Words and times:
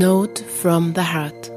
Note 0.00 0.42
from 0.62 0.94
the 0.94 1.02
Heart. 1.02 1.50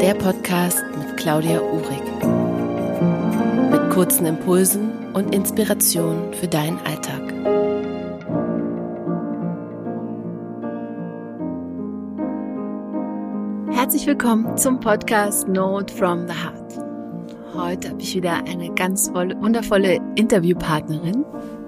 Der 0.00 0.14
Podcast 0.14 0.84
mit 0.96 1.16
Claudia 1.16 1.60
Uhrig. 1.60 2.00
Mit 3.72 3.90
kurzen 3.90 4.24
Impulsen 4.24 4.92
und 5.14 5.34
Inspirationen 5.34 6.32
für 6.32 6.46
deinen 6.46 6.78
Alltag. 6.86 7.22
Herzlich 13.76 14.06
willkommen 14.06 14.56
zum 14.56 14.78
Podcast 14.78 15.48
Note 15.48 15.92
from 15.92 16.28
the 16.28 16.34
Heart. 16.34 16.78
Heute 17.52 17.88
habe 17.88 18.00
ich 18.00 18.14
wieder 18.14 18.44
eine 18.44 18.72
ganz 18.74 19.12
wundervolle 19.12 19.98
Interviewpartnerin. 20.14 21.24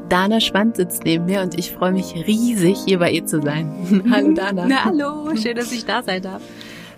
Dana 0.09 0.41
Schwand 0.41 0.77
sitzt 0.77 1.05
neben 1.05 1.27
mir 1.27 1.43
und 1.43 1.59
ich 1.59 1.73
freue 1.73 1.93
mich 1.93 2.15
riesig, 2.15 2.79
hier 2.87 2.99
bei 2.99 3.11
ihr 3.11 3.27
zu 3.27 3.43
sein. 3.43 4.05
hallo 4.11 4.33
Dana. 4.33 4.67
Na, 4.67 4.85
hallo, 4.87 5.37
schön, 5.37 5.55
dass 5.55 5.71
ich 5.71 5.85
da 5.85 6.03
sein 6.03 6.23
darf. 6.23 6.43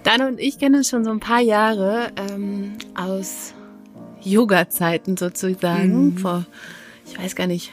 Dana 0.05 0.28
und 0.28 0.38
ich 0.38 0.59
kennen 0.59 0.77
uns 0.77 0.88
schon 0.88 1.05
so 1.05 1.10
ein 1.10 1.20
paar 1.20 1.41
Jahre 1.41 2.12
ähm, 2.16 2.73
aus 2.95 3.52
Yoga-Zeiten 4.23 5.16
sozusagen. 5.16 6.05
Mhm. 6.05 6.19
Vor, 6.19 6.46
ich 7.05 7.19
weiß 7.19 7.34
gar 7.34 7.48
nicht, 7.48 7.73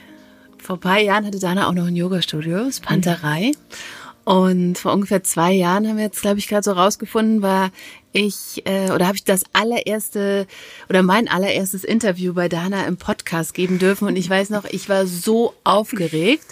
vor 0.58 0.78
ein 0.78 0.82
paar 0.82 1.00
Jahren 1.00 1.26
hatte 1.26 1.40
Dana 1.40 1.68
auch 1.68 1.74
noch 1.74 1.86
ein 1.86 1.96
Yoga-Studio, 1.96 2.66
das 2.66 2.80
Panterei. 2.80 3.52
Mhm. 3.52 4.34
Und 4.34 4.78
vor 4.78 4.92
ungefähr 4.92 5.24
zwei 5.24 5.54
Jahren 5.54 5.88
haben 5.88 5.98
wir 5.98 6.04
jetzt, 6.04 6.22
glaube 6.22 6.40
ich, 6.40 6.48
gerade 6.48 6.64
so 6.64 6.72
rausgefunden, 6.72 7.42
war 7.42 7.70
ich 8.18 8.66
äh, 8.66 8.92
oder 8.92 9.06
habe 9.06 9.16
ich 9.16 9.24
das 9.24 9.44
allererste 9.54 10.48
oder 10.90 11.04
mein 11.04 11.28
allererstes 11.28 11.84
Interview 11.84 12.34
bei 12.34 12.50
Dana 12.50 12.88
im 12.88 12.98
Podcast 12.98 13.54
geben 13.54 13.78
dürfen. 13.78 14.08
Und 14.08 14.16
ich 14.16 14.28
weiß 14.28 14.50
noch, 14.50 14.66
ich 14.66 14.90
war 14.90 15.06
so 15.06 15.54
aufgeregt. 15.64 16.46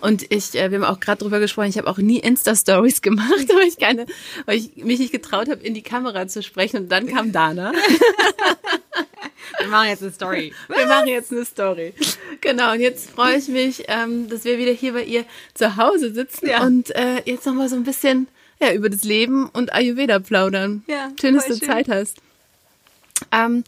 Und 0.00 0.32
ich, 0.32 0.54
äh, 0.54 0.70
wir 0.70 0.80
haben 0.80 0.84
auch 0.84 0.98
gerade 0.98 1.18
drüber 1.18 1.38
gesprochen, 1.38 1.68
ich 1.68 1.76
habe 1.76 1.88
auch 1.88 1.98
nie 1.98 2.18
Insta-Stories 2.18 3.02
gemacht, 3.02 3.48
weil 3.48 3.68
ich 3.68 3.78
keine, 3.78 4.06
weil 4.46 4.56
ich 4.56 4.76
mich 4.76 4.98
nicht 4.98 5.12
getraut 5.12 5.50
habe, 5.50 5.62
in 5.62 5.74
die 5.74 5.82
Kamera 5.82 6.26
zu 6.26 6.42
sprechen. 6.42 6.78
Und 6.78 6.88
dann 6.88 7.06
kam 7.06 7.32
Dana. 7.32 7.72
Wir 9.58 9.68
machen 9.68 9.88
jetzt 9.88 10.02
eine 10.02 10.12
Story. 10.12 10.54
Wir 10.68 10.86
machen 10.86 11.08
jetzt 11.08 11.32
eine 11.32 11.44
Story. 11.44 11.92
Genau, 12.40 12.72
und 12.72 12.80
jetzt 12.80 13.10
freue 13.10 13.36
ich 13.36 13.48
mich, 13.48 13.84
ähm, 13.88 14.30
dass 14.30 14.44
wir 14.44 14.56
wieder 14.56 14.72
hier 14.72 14.94
bei 14.94 15.04
ihr 15.04 15.26
zu 15.52 15.76
Hause 15.76 16.14
sitzen 16.14 16.48
ja. 16.48 16.64
und 16.64 16.94
äh, 16.94 17.20
jetzt 17.26 17.44
nochmal 17.44 17.68
so 17.68 17.76
ein 17.76 17.84
bisschen 17.84 18.26
ja, 18.60 18.72
über 18.72 18.90
das 18.90 19.04
Leben 19.04 19.46
und 19.46 19.72
Ayurveda 19.72 20.18
plaudern. 20.18 20.84
Ja, 20.86 21.10
schön, 21.20 21.34
dass 21.34 21.46
du 21.46 21.56
schön. 21.56 21.68
Zeit 21.68 21.88
hast. 21.88 22.18
Ähm, 23.32 23.64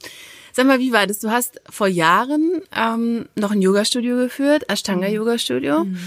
sag 0.52 0.66
mal, 0.66 0.78
wie 0.78 0.92
war 0.92 1.06
das? 1.06 1.20
Du 1.20 1.30
hast 1.30 1.60
vor 1.68 1.88
Jahren 1.88 2.62
ähm, 2.76 3.26
noch 3.34 3.50
ein 3.50 3.62
Yoga-Studio 3.62 4.16
geführt, 4.16 4.64
Ashtanga-Yoga-Studio. 4.68 5.84
Mhm. 5.84 5.98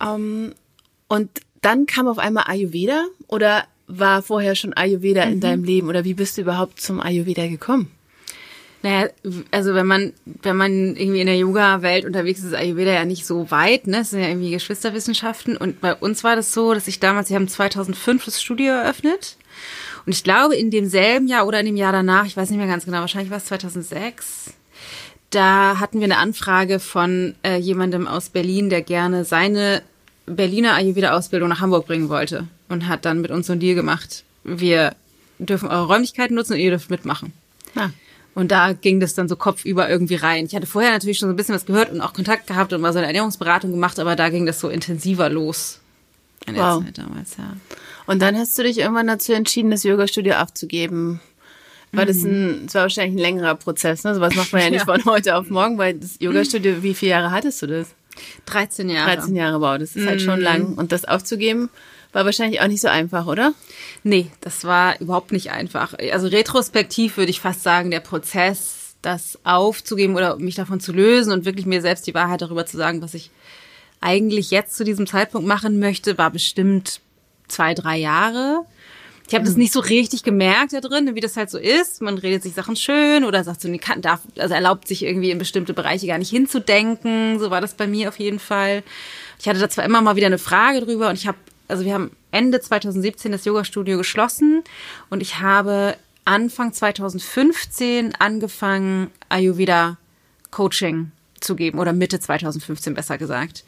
Ähm, 0.00 0.52
und 1.08 1.30
dann 1.60 1.86
kam 1.86 2.08
auf 2.08 2.18
einmal 2.18 2.44
Ayurveda 2.48 3.06
oder 3.28 3.64
war 3.86 4.22
vorher 4.22 4.54
schon 4.54 4.72
Ayurveda 4.72 5.26
mhm. 5.26 5.32
in 5.32 5.40
deinem 5.40 5.64
Leben 5.64 5.88
oder 5.88 6.04
wie 6.04 6.14
bist 6.14 6.36
du 6.36 6.42
überhaupt 6.42 6.80
zum 6.80 7.00
Ayurveda 7.00 7.46
gekommen? 7.46 7.90
Naja, 8.82 9.08
also 9.52 9.74
wenn 9.74 9.86
man, 9.86 10.12
wenn 10.24 10.56
man 10.56 10.96
irgendwie 10.96 11.20
in 11.20 11.26
der 11.26 11.36
Yoga-Welt 11.36 12.04
unterwegs 12.04 12.40
ist, 12.40 12.46
ist 12.46 12.54
Ayurveda 12.54 12.92
ja 12.92 13.04
nicht 13.04 13.24
so 13.24 13.50
weit, 13.50 13.86
ne? 13.86 14.00
Es 14.00 14.10
sind 14.10 14.20
ja 14.20 14.28
irgendwie 14.28 14.50
Geschwisterwissenschaften. 14.50 15.56
Und 15.56 15.80
bei 15.80 15.94
uns 15.94 16.24
war 16.24 16.34
das 16.34 16.52
so, 16.52 16.74
dass 16.74 16.88
ich 16.88 16.98
damals, 16.98 17.30
wir 17.30 17.36
haben 17.36 17.48
2005 17.48 18.24
das 18.24 18.42
Studio 18.42 18.72
eröffnet. 18.72 19.36
Und 20.04 20.12
ich 20.12 20.24
glaube, 20.24 20.56
in 20.56 20.70
demselben 20.70 21.28
Jahr 21.28 21.46
oder 21.46 21.60
in 21.60 21.66
dem 21.66 21.76
Jahr 21.76 21.92
danach, 21.92 22.26
ich 22.26 22.36
weiß 22.36 22.50
nicht 22.50 22.58
mehr 22.58 22.66
ganz 22.66 22.84
genau, 22.84 22.98
wahrscheinlich 22.98 23.30
war 23.30 23.38
es 23.38 23.44
2006, 23.44 24.54
da 25.30 25.78
hatten 25.78 26.00
wir 26.00 26.04
eine 26.04 26.18
Anfrage 26.18 26.80
von 26.80 27.34
äh, 27.42 27.56
jemandem 27.56 28.08
aus 28.08 28.30
Berlin, 28.30 28.68
der 28.68 28.82
gerne 28.82 29.24
seine 29.24 29.82
Berliner 30.26 30.74
Ayurveda-Ausbildung 30.74 31.48
nach 31.48 31.60
Hamburg 31.60 31.86
bringen 31.86 32.08
wollte. 32.08 32.48
Und 32.68 32.88
hat 32.88 33.04
dann 33.04 33.20
mit 33.20 33.30
uns 33.30 33.46
so 33.46 33.52
einen 33.52 33.60
Deal 33.60 33.74
gemacht. 33.74 34.24
Wir 34.44 34.94
dürfen 35.38 35.68
eure 35.68 35.86
Räumlichkeiten 35.86 36.34
nutzen 36.34 36.54
und 36.54 36.58
ihr 36.58 36.70
dürft 36.70 36.90
mitmachen. 36.90 37.32
Ah. 37.74 37.90
Und 38.34 38.50
da 38.50 38.72
ging 38.72 38.98
das 38.98 39.14
dann 39.14 39.28
so 39.28 39.36
kopfüber 39.36 39.90
irgendwie 39.90 40.14
rein. 40.14 40.46
Ich 40.46 40.54
hatte 40.54 40.66
vorher 40.66 40.92
natürlich 40.92 41.18
schon 41.18 41.28
so 41.28 41.34
ein 41.34 41.36
bisschen 41.36 41.54
was 41.54 41.66
gehört 41.66 41.92
und 41.92 42.00
auch 42.00 42.14
Kontakt 42.14 42.46
gehabt 42.46 42.72
und 42.72 42.80
mal 42.80 42.92
so 42.92 42.98
eine 42.98 43.06
Ernährungsberatung 43.08 43.70
gemacht, 43.70 43.98
aber 43.98 44.16
da 44.16 44.30
ging 44.30 44.46
das 44.46 44.58
so 44.58 44.68
intensiver 44.68 45.28
los. 45.28 45.80
In 46.46 46.54
der 46.54 46.64
wow. 46.64 46.84
Zeit 46.84 46.98
damals, 46.98 47.36
ja. 47.36 47.56
Und 48.06 48.20
dann 48.20 48.36
hast 48.36 48.58
du 48.58 48.62
dich 48.62 48.78
irgendwann 48.78 49.06
dazu 49.06 49.32
entschieden, 49.32 49.70
das 49.70 49.84
Yoga-Studio 49.84 50.34
aufzugeben. 50.34 51.20
War 51.92 52.06
das 52.06 52.22
ein, 52.24 52.62
das 52.64 52.74
war 52.74 52.82
wahrscheinlich 52.82 53.16
ein 53.16 53.22
längerer 53.22 53.54
Prozess, 53.54 54.02
ne? 54.02 54.14
Sowas 54.14 54.34
macht 54.34 54.52
man 54.52 54.62
ja 54.62 54.70
nicht 54.70 54.86
ja. 54.86 54.94
von 54.94 55.04
heute 55.04 55.36
auf 55.36 55.50
morgen, 55.50 55.76
weil 55.76 55.94
das 55.94 56.16
Yoga-Studio, 56.18 56.82
wie 56.82 56.94
viele 56.94 57.10
Jahre 57.10 57.30
hattest 57.30 57.60
du 57.60 57.66
das? 57.66 57.88
13 58.46 58.88
Jahre. 58.88 59.16
13 59.16 59.36
Jahre, 59.36 59.60
wow, 59.60 59.78
das 59.78 59.94
ist 59.94 60.06
halt 60.06 60.22
schon 60.22 60.38
mhm. 60.38 60.44
lang. 60.44 60.74
Und 60.74 60.90
das 60.90 61.04
aufzugeben, 61.04 61.68
war 62.12 62.24
wahrscheinlich 62.24 62.60
auch 62.60 62.68
nicht 62.68 62.80
so 62.80 62.88
einfach, 62.88 63.26
oder? 63.26 63.54
Nee, 64.02 64.30
das 64.40 64.64
war 64.64 65.00
überhaupt 65.00 65.32
nicht 65.32 65.50
einfach. 65.50 65.94
Also 66.12 66.28
retrospektiv 66.28 67.16
würde 67.16 67.30
ich 67.30 67.40
fast 67.40 67.62
sagen, 67.62 67.90
der 67.90 68.00
Prozess, 68.00 68.94
das 69.02 69.38
aufzugeben 69.44 70.14
oder 70.14 70.36
mich 70.36 70.54
davon 70.54 70.78
zu 70.78 70.92
lösen 70.92 71.32
und 71.32 71.44
wirklich 71.44 71.66
mir 71.66 71.80
selbst 71.80 72.06
die 72.06 72.14
Wahrheit 72.14 72.42
darüber 72.42 72.66
zu 72.66 72.76
sagen, 72.76 73.02
was 73.02 73.14
ich 73.14 73.30
eigentlich 74.00 74.50
jetzt 74.50 74.76
zu 74.76 74.84
diesem 74.84 75.06
Zeitpunkt 75.06 75.46
machen 75.46 75.78
möchte, 75.78 76.18
war 76.18 76.30
bestimmt 76.30 77.00
zwei, 77.48 77.74
drei 77.74 77.96
Jahre. 77.98 78.64
Ich 79.28 79.34
habe 79.34 79.44
das 79.44 79.56
nicht 79.56 79.72
so 79.72 79.80
richtig 79.80 80.24
gemerkt 80.24 80.72
da 80.72 80.80
drin, 80.80 81.14
wie 81.14 81.20
das 81.20 81.36
halt 81.36 81.48
so 81.48 81.56
ist. 81.56 82.02
Man 82.02 82.18
redet 82.18 82.42
sich 82.42 82.52
Sachen 82.54 82.76
schön 82.76 83.24
oder 83.24 83.44
sagt 83.44 83.62
so, 83.62 83.68
nee, 83.68 83.78
kann, 83.78 84.02
darf, 84.02 84.20
also 84.36 84.52
erlaubt 84.52 84.86
sich 84.86 85.04
irgendwie 85.04 85.30
in 85.30 85.38
bestimmte 85.38 85.72
Bereiche 85.72 86.06
gar 86.06 86.18
nicht 86.18 86.30
hinzudenken. 86.30 87.38
So 87.38 87.50
war 87.50 87.60
das 87.60 87.74
bei 87.74 87.86
mir 87.86 88.08
auf 88.08 88.18
jeden 88.18 88.40
Fall. 88.40 88.82
Ich 89.40 89.48
hatte 89.48 89.60
da 89.60 89.70
zwar 89.70 89.84
immer 89.84 90.02
mal 90.02 90.16
wieder 90.16 90.26
eine 90.26 90.38
Frage 90.38 90.80
drüber 90.80 91.08
und 91.08 91.14
ich 91.14 91.26
habe 91.26 91.38
also 91.68 91.84
wir 91.84 91.94
haben 91.94 92.10
Ende 92.30 92.60
2017 92.60 93.32
das 93.32 93.44
Yoga-Studio 93.44 93.98
geschlossen 93.98 94.62
und 95.10 95.20
ich 95.20 95.40
habe 95.40 95.96
Anfang 96.24 96.72
2015 96.72 98.14
angefangen, 98.18 99.10
Ayurveda 99.28 99.98
Coaching 100.50 101.10
zu 101.40 101.56
geben 101.56 101.78
oder 101.78 101.92
Mitte 101.92 102.20
2015 102.20 102.94
besser 102.94 103.18
gesagt. 103.18 103.64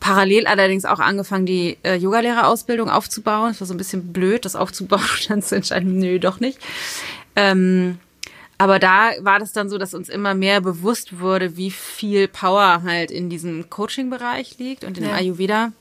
Parallel 0.00 0.46
allerdings 0.46 0.84
auch 0.84 0.98
angefangen, 0.98 1.46
die 1.46 1.78
äh, 1.82 1.96
Yogalehrerausbildung 1.96 2.90
aufzubauen. 2.90 3.50
Es 3.52 3.60
war 3.60 3.66
so 3.66 3.74
ein 3.74 3.78
bisschen 3.78 4.12
blöd, 4.12 4.44
das 4.44 4.56
aufzubauen 4.56 5.00
und 5.18 5.30
dann 5.30 5.42
zu 5.42 5.56
entscheiden, 5.56 5.98
nö, 5.98 6.18
doch 6.18 6.40
nicht. 6.40 6.58
Ähm, 7.36 7.98
aber 8.58 8.78
da 8.78 9.10
war 9.20 9.38
das 9.38 9.52
dann 9.52 9.68
so, 9.68 9.78
dass 9.78 9.94
uns 9.94 10.08
immer 10.08 10.34
mehr 10.34 10.60
bewusst 10.60 11.20
wurde, 11.20 11.56
wie 11.56 11.70
viel 11.70 12.28
Power 12.28 12.82
halt 12.82 13.10
in 13.10 13.28
diesem 13.28 13.68
Coaching-Bereich 13.68 14.58
liegt 14.58 14.84
und 14.84 14.96
in 14.96 15.04
ja. 15.04 15.10
dem 15.10 15.16
Ayurveda. 15.16 15.72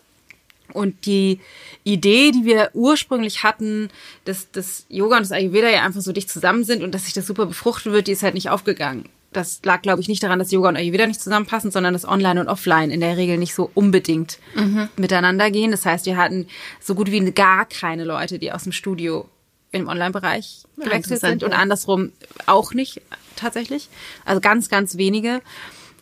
Und 0.73 1.05
die 1.05 1.39
Idee, 1.83 2.31
die 2.31 2.45
wir 2.45 2.71
ursprünglich 2.73 3.43
hatten, 3.43 3.89
dass 4.25 4.51
das 4.51 4.85
Yoga 4.89 5.17
und 5.17 5.23
das 5.23 5.31
Ayurveda 5.31 5.69
ja 5.69 5.83
einfach 5.83 6.01
so 6.01 6.11
dicht 6.11 6.29
zusammen 6.29 6.63
sind 6.63 6.83
und 6.83 6.93
dass 6.93 7.05
sich 7.05 7.13
das 7.13 7.27
super 7.27 7.45
befruchten 7.45 7.91
wird, 7.91 8.07
die 8.07 8.11
ist 8.11 8.23
halt 8.23 8.33
nicht 8.33 8.49
aufgegangen. 8.49 9.09
Das 9.31 9.61
lag, 9.63 9.81
glaube 9.81 9.99
ich, 10.01 10.07
nicht 10.07 10.21
daran, 10.21 10.37
dass 10.37 10.51
Yoga 10.51 10.69
und 10.69 10.75
Ayurveda 10.75 11.07
nicht 11.07 11.21
zusammenpassen, 11.21 11.71
sondern 11.71 11.93
dass 11.93 12.07
Online 12.07 12.39
und 12.39 12.47
Offline 12.47 12.91
in 12.91 12.99
der 12.99 13.17
Regel 13.17 13.37
nicht 13.37 13.55
so 13.55 13.71
unbedingt 13.73 14.37
mhm. 14.55 14.89
miteinander 14.95 15.49
gehen. 15.49 15.71
Das 15.71 15.85
heißt, 15.85 16.05
wir 16.05 16.17
hatten 16.17 16.47
so 16.79 16.93
gut 16.93 17.11
wie 17.11 17.31
gar 17.31 17.65
keine 17.65 18.03
Leute, 18.03 18.37
die 18.37 18.51
aus 18.51 18.63
dem 18.63 18.71
Studio 18.71 19.27
im 19.71 19.87
Online-Bereich 19.87 20.63
gewechselt 20.77 21.21
sind 21.21 21.43
und 21.43 21.51
andersrum 21.51 22.11
auch 22.45 22.73
nicht 22.73 23.01
tatsächlich. 23.35 23.89
Also 24.23 24.39
ganz, 24.39 24.69
ganz 24.69 24.97
wenige 24.97 25.41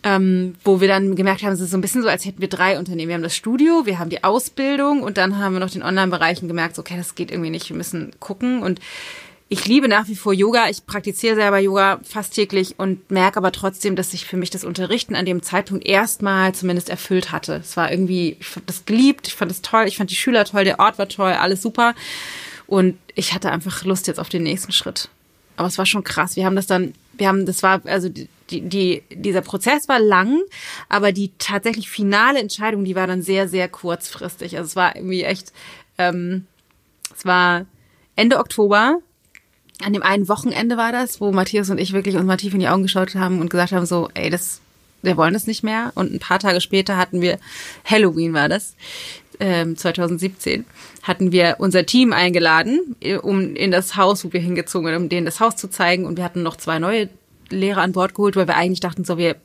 ähm, 0.04 0.56
wo 0.64 0.82
wir 0.82 0.88
dann 0.88 1.16
gemerkt 1.16 1.44
haben, 1.44 1.54
es 1.54 1.60
ist 1.60 1.72
so 1.72 1.78
ein 1.78 1.82
bisschen 1.82 2.02
so, 2.02 2.10
als 2.10 2.26
hätten 2.26 2.42
wir 2.42 2.50
drei 2.50 2.80
Unternehmen. 2.80 3.10
Wir 3.10 3.16
haben 3.16 3.24
das 3.24 3.36
Studio, 3.36 3.86
wir 3.86 4.00
haben 4.00 4.10
die 4.10 4.24
Ausbildung 4.24 5.04
und 5.04 5.18
dann 5.18 5.38
haben 5.38 5.54
wir 5.54 5.60
noch 5.60 5.70
den 5.70 5.84
Online-Bereich 5.84 6.42
und 6.42 6.48
gemerkt, 6.48 6.80
okay, 6.80 6.96
das 6.98 7.16
geht 7.16 7.32
irgendwie 7.32 7.50
nicht, 7.50 7.70
wir 7.70 7.78
müssen 7.78 8.12
gucken. 8.20 8.64
Und 8.64 8.80
ich 9.54 9.66
liebe 9.66 9.90
nach 9.90 10.08
wie 10.08 10.16
vor 10.16 10.34
Yoga. 10.34 10.70
Ich 10.70 10.86
praktiziere 10.86 11.36
selber 11.36 11.60
Yoga 11.60 12.00
fast 12.04 12.34
täglich 12.36 12.76
und 12.80 13.12
merke 13.12 13.36
aber 13.36 13.52
trotzdem, 13.52 13.98
dass 13.98 14.12
sich 14.12 14.26
für 14.26 14.38
mich 14.38 14.50
das 14.50 14.64
Unterrichten 14.64 15.14
an 15.14 15.26
dem 15.26 15.44
Zeitpunkt 15.44 15.86
erstmal 15.86 16.56
zumindest 16.56 16.90
erfüllt 16.90 17.34
hatte. 17.34 17.56
Es 17.62 17.76
war 17.76 17.92
irgendwie, 17.92 18.38
ich 18.40 18.47
fand 18.47 18.70
das 18.70 18.86
geliebt, 18.86 19.28
ich 19.28 19.36
fand 19.36 19.52
es 19.52 19.62
toll, 19.62 19.84
ich 19.88 19.97
fand 19.97 20.09
die 20.09 20.16
Schüler 20.16 20.46
toll, 20.46 20.64
der 20.64 20.80
Ort 20.80 20.97
war 20.97 21.09
toll, 21.09 21.34
alles 21.34 21.62
super. 21.62 21.96
Und 22.66 22.97
ich 23.14 23.34
hatte 23.34 23.52
einfach 23.52 23.84
Lust 23.84 24.08
jetzt 24.08 24.22
auf 24.22 24.30
den 24.30 24.44
nächsten 24.44 24.72
Schritt. 24.72 25.09
Aber 25.58 25.68
es 25.68 25.78
war 25.78 25.86
schon 25.86 26.06
krass. 26.06 26.38
Wir 26.38 26.46
haben 26.46 26.56
das 26.56 26.68
dann, 26.68 26.94
wir 27.22 27.28
haben, 27.28 27.46
das 27.46 27.62
war, 27.62 27.82
also 27.85 28.09
die, 28.09 28.28
die, 28.50 29.03
dieser 29.12 29.41
Prozess 29.41 29.88
war 29.88 30.00
lang, 30.00 30.41
aber 30.90 31.12
die 31.12 31.32
tatsächlich 31.38 31.88
finale 31.88 32.40
Entscheidung, 32.40 32.84
die 32.84 32.96
war 32.96 33.06
dann 33.06 33.22
sehr, 33.22 33.47
sehr 33.47 33.70
kurzfristig. 33.70 34.58
Also 34.58 34.68
es 34.68 34.76
war 34.76 34.96
irgendwie 34.96 35.23
echt, 35.23 35.53
ähm, 36.00 36.47
es 37.16 37.23
war 37.23 37.68
Ende 38.16 38.40
Oktober, 38.40 38.97
an 39.84 39.94
dem 39.94 40.02
einen 40.02 40.28
Wochenende 40.28 40.78
war 40.78 40.91
das, 40.91 41.22
wo 41.22 41.32
Matthias 41.32 41.70
und 41.70 41.79
ich 41.79 41.94
wirklich 41.94 42.16
uns 42.16 42.26
mal 42.26 42.38
tief 42.38 42.56
in 42.56 42.59
die 42.59 42.68
Augen 42.68 42.84
geschaut 42.84 43.14
haben 43.14 43.40
und 43.40 43.50
gesagt 43.50 43.72
haben, 43.72 43.85
so, 43.85 44.09
ey, 44.16 44.32
das, 44.32 44.59
wir 45.03 45.16
wollen 45.16 45.34
das 45.34 45.46
nicht 45.46 45.64
mehr. 45.64 45.91
Und 45.94 46.12
ein 46.12 46.20
paar 46.20 46.40
Tage 46.40 46.59
später 46.59 46.97
hatten 46.97 47.22
wir, 47.22 47.38
Halloween 47.85 48.34
war 48.34 48.50
das, 48.50 48.76
2017 49.40 50.54
ähm, 50.54 50.66
hatten 51.04 51.32
wir 51.32 51.56
unser 51.60 51.86
Team 51.86 52.14
eingeladen, 52.14 52.96
äh, 53.00 53.18
um 53.18 53.56
in 53.56 53.72
das 53.72 53.96
Haus, 53.96 54.24
wo 54.24 54.34
wir 54.34 54.40
hingezogen 54.40 54.88
sind, 54.88 54.98
um 54.98 55.10
denen 55.10 55.26
das 55.26 55.40
Haus 55.40 55.56
zu 55.56 55.70
zeigen. 55.70 56.06
Und 56.06 56.18
wir 56.18 56.24
hatten 56.24 56.44
noch 56.44 56.58
zwei 56.58 56.80
neue 56.80 57.10
Lehrer 57.50 57.82
an 57.82 57.92
Bord 57.92 58.14
geholt, 58.14 58.36
weil 58.36 58.48
wir 58.48 58.56
eigentlich 58.56 58.80
dachten, 58.80 59.04
so 59.04 59.18
wir 59.18 59.36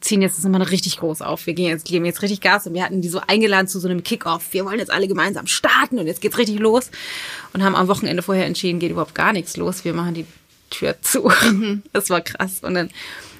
ziehen 0.00 0.22
jetzt 0.22 0.38
das 0.38 0.44
immer 0.44 0.58
noch 0.58 0.70
richtig 0.70 0.98
groß 0.98 1.22
auf. 1.22 1.46
Wir 1.46 1.54
gehen 1.54 1.68
jetzt, 1.68 1.86
geben 1.86 2.04
jetzt 2.04 2.22
richtig 2.22 2.40
Gas 2.40 2.66
und 2.66 2.74
wir 2.74 2.84
hatten 2.84 3.00
die 3.00 3.08
so 3.08 3.20
eingeladen 3.26 3.68
zu 3.68 3.80
so 3.80 3.88
einem 3.88 4.02
Kickoff. 4.02 4.52
Wir 4.52 4.64
wollen 4.64 4.78
jetzt 4.78 4.92
alle 4.92 5.08
gemeinsam 5.08 5.46
starten 5.46 5.98
und 5.98 6.06
jetzt 6.06 6.20
geht's 6.20 6.38
richtig 6.38 6.58
los 6.58 6.90
und 7.52 7.64
haben 7.64 7.74
am 7.74 7.88
Wochenende 7.88 8.22
vorher 8.22 8.46
entschieden, 8.46 8.78
geht 8.78 8.90
überhaupt 8.90 9.14
gar 9.14 9.32
nichts 9.32 9.56
los. 9.56 9.84
Wir 9.84 9.94
machen 9.94 10.14
die 10.14 10.26
Tür 10.70 10.96
zu. 11.00 11.30
Das 11.92 12.10
war 12.10 12.20
krass. 12.20 12.60
Und 12.62 12.74
dann 12.74 12.90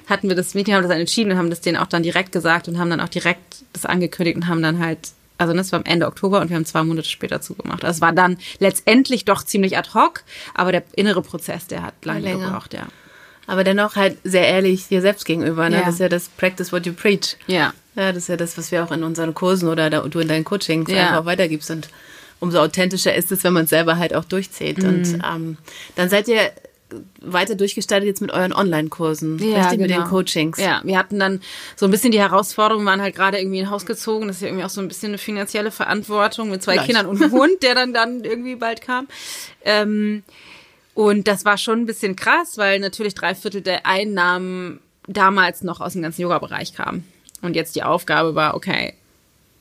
hatten 0.07 0.27
wir 0.27 0.35
das 0.35 0.55
Meeting, 0.55 0.73
haben 0.73 0.81
das 0.81 0.89
dann 0.89 0.99
entschieden 0.99 1.31
und 1.31 1.37
haben 1.37 1.49
das 1.49 1.61
denen 1.61 1.77
auch 1.77 1.87
dann 1.87 2.03
direkt 2.03 2.31
gesagt 2.31 2.67
und 2.67 2.79
haben 2.79 2.89
dann 2.89 2.99
auch 2.99 3.09
direkt 3.09 3.63
das 3.73 3.85
angekündigt 3.85 4.35
und 4.35 4.47
haben 4.47 4.61
dann 4.61 4.79
halt, 4.79 4.99
also 5.39 5.53
das 5.53 5.71
war 5.71 5.79
am 5.79 5.85
Ende 5.85 6.05
Oktober 6.05 6.41
und 6.41 6.49
wir 6.49 6.55
haben 6.55 6.65
zwei 6.65 6.83
Monate 6.83 7.07
später 7.07 7.41
zugemacht. 7.41 7.83
Also 7.83 7.97
es 7.97 8.01
war 8.01 8.13
dann 8.13 8.37
letztendlich 8.59 9.25
doch 9.25 9.41
ziemlich 9.43 9.77
ad 9.77 9.89
hoc, 9.95 10.23
aber 10.53 10.71
der 10.71 10.83
innere 10.95 11.21
Prozess, 11.23 11.65
der 11.65 11.81
hat 11.81 11.93
lange 12.03 12.19
Länger. 12.21 12.45
gebraucht, 12.45 12.73
ja. 12.73 12.87
Aber 13.47 13.63
dennoch 13.63 13.95
halt 13.95 14.17
sehr 14.23 14.47
ehrlich 14.47 14.89
dir 14.89 15.01
selbst 15.01 15.25
gegenüber. 15.25 15.69
Ne? 15.69 15.77
Ja. 15.77 15.85
Das 15.85 15.95
ist 15.95 15.99
ja 15.99 16.09
das 16.09 16.29
Practice 16.29 16.71
what 16.71 16.85
you 16.85 16.93
preach. 16.93 17.35
Ja. 17.47 17.73
Ja, 17.95 18.11
das 18.11 18.23
ist 18.23 18.27
ja 18.29 18.37
das, 18.37 18.57
was 18.59 18.71
wir 18.71 18.83
auch 18.83 18.91
in 18.91 19.03
unseren 19.03 19.33
Kursen 19.33 19.67
oder 19.69 19.89
du 19.89 20.19
in 20.19 20.27
deinen 20.27 20.43
Coachings 20.45 20.91
Ja. 20.91 21.07
einfach 21.09 21.25
weitergibst. 21.25 21.71
Und 21.71 21.89
umso 22.39 22.59
authentischer 22.59 23.15
ist 23.15 23.31
es, 23.31 23.43
wenn 23.43 23.53
man 23.53 23.63
es 23.63 23.71
selber 23.71 23.97
halt 23.97 24.13
auch 24.13 24.25
durchzieht. 24.25 24.77
Mhm. 24.77 24.87
Und 24.87 25.19
ähm, 25.27 25.57
dann 25.95 26.09
seid 26.09 26.27
ihr 26.27 26.51
weiter 27.21 27.55
durchgestartet 27.55 28.07
jetzt 28.07 28.21
mit 28.21 28.31
euren 28.31 28.53
Online-Kursen, 28.53 29.39
richtig 29.39 29.79
mit 29.79 29.89
den 29.89 30.03
Coachings. 30.03 30.57
genau. 30.57 30.69
Ja, 30.69 30.81
wir 30.83 30.97
hatten 30.97 31.19
dann 31.19 31.41
so 31.75 31.85
ein 31.85 31.91
bisschen 31.91 32.11
die 32.11 32.19
Herausforderung, 32.19 32.83
wir 32.83 32.89
waren 32.91 33.01
halt 33.01 33.15
gerade 33.15 33.39
irgendwie 33.39 33.59
in 33.59 33.65
ein 33.65 33.71
Haus 33.71 33.85
gezogen, 33.85 34.27
das 34.27 34.37
ist 34.37 34.41
ja 34.41 34.47
irgendwie 34.47 34.65
auch 34.65 34.69
so 34.69 34.81
ein 34.81 34.87
bisschen 34.87 35.09
eine 35.09 35.17
finanzielle 35.17 35.71
Verantwortung 35.71 36.49
mit 36.49 36.63
zwei 36.63 36.73
Vielleicht. 36.73 36.87
Kindern 36.87 37.05
und 37.05 37.21
einem 37.21 37.31
Hund, 37.31 37.61
der 37.61 37.75
dann 37.75 37.93
dann 37.93 38.23
irgendwie 38.23 38.55
bald 38.55 38.81
kam. 38.81 39.07
Ähm, 39.63 40.23
und 40.93 41.27
das 41.27 41.45
war 41.45 41.57
schon 41.57 41.81
ein 41.81 41.85
bisschen 41.85 42.15
krass, 42.15 42.57
weil 42.57 42.79
natürlich 42.79 43.13
drei 43.13 43.35
Viertel 43.35 43.61
der 43.61 43.85
Einnahmen 43.85 44.79
damals 45.07 45.63
noch 45.63 45.79
aus 45.79 45.93
dem 45.93 46.01
ganzen 46.01 46.21
Yoga-Bereich 46.21 46.73
kamen. 46.73 47.05
Und 47.41 47.55
jetzt 47.55 47.75
die 47.75 47.83
Aufgabe 47.83 48.35
war, 48.35 48.55
okay, 48.55 48.93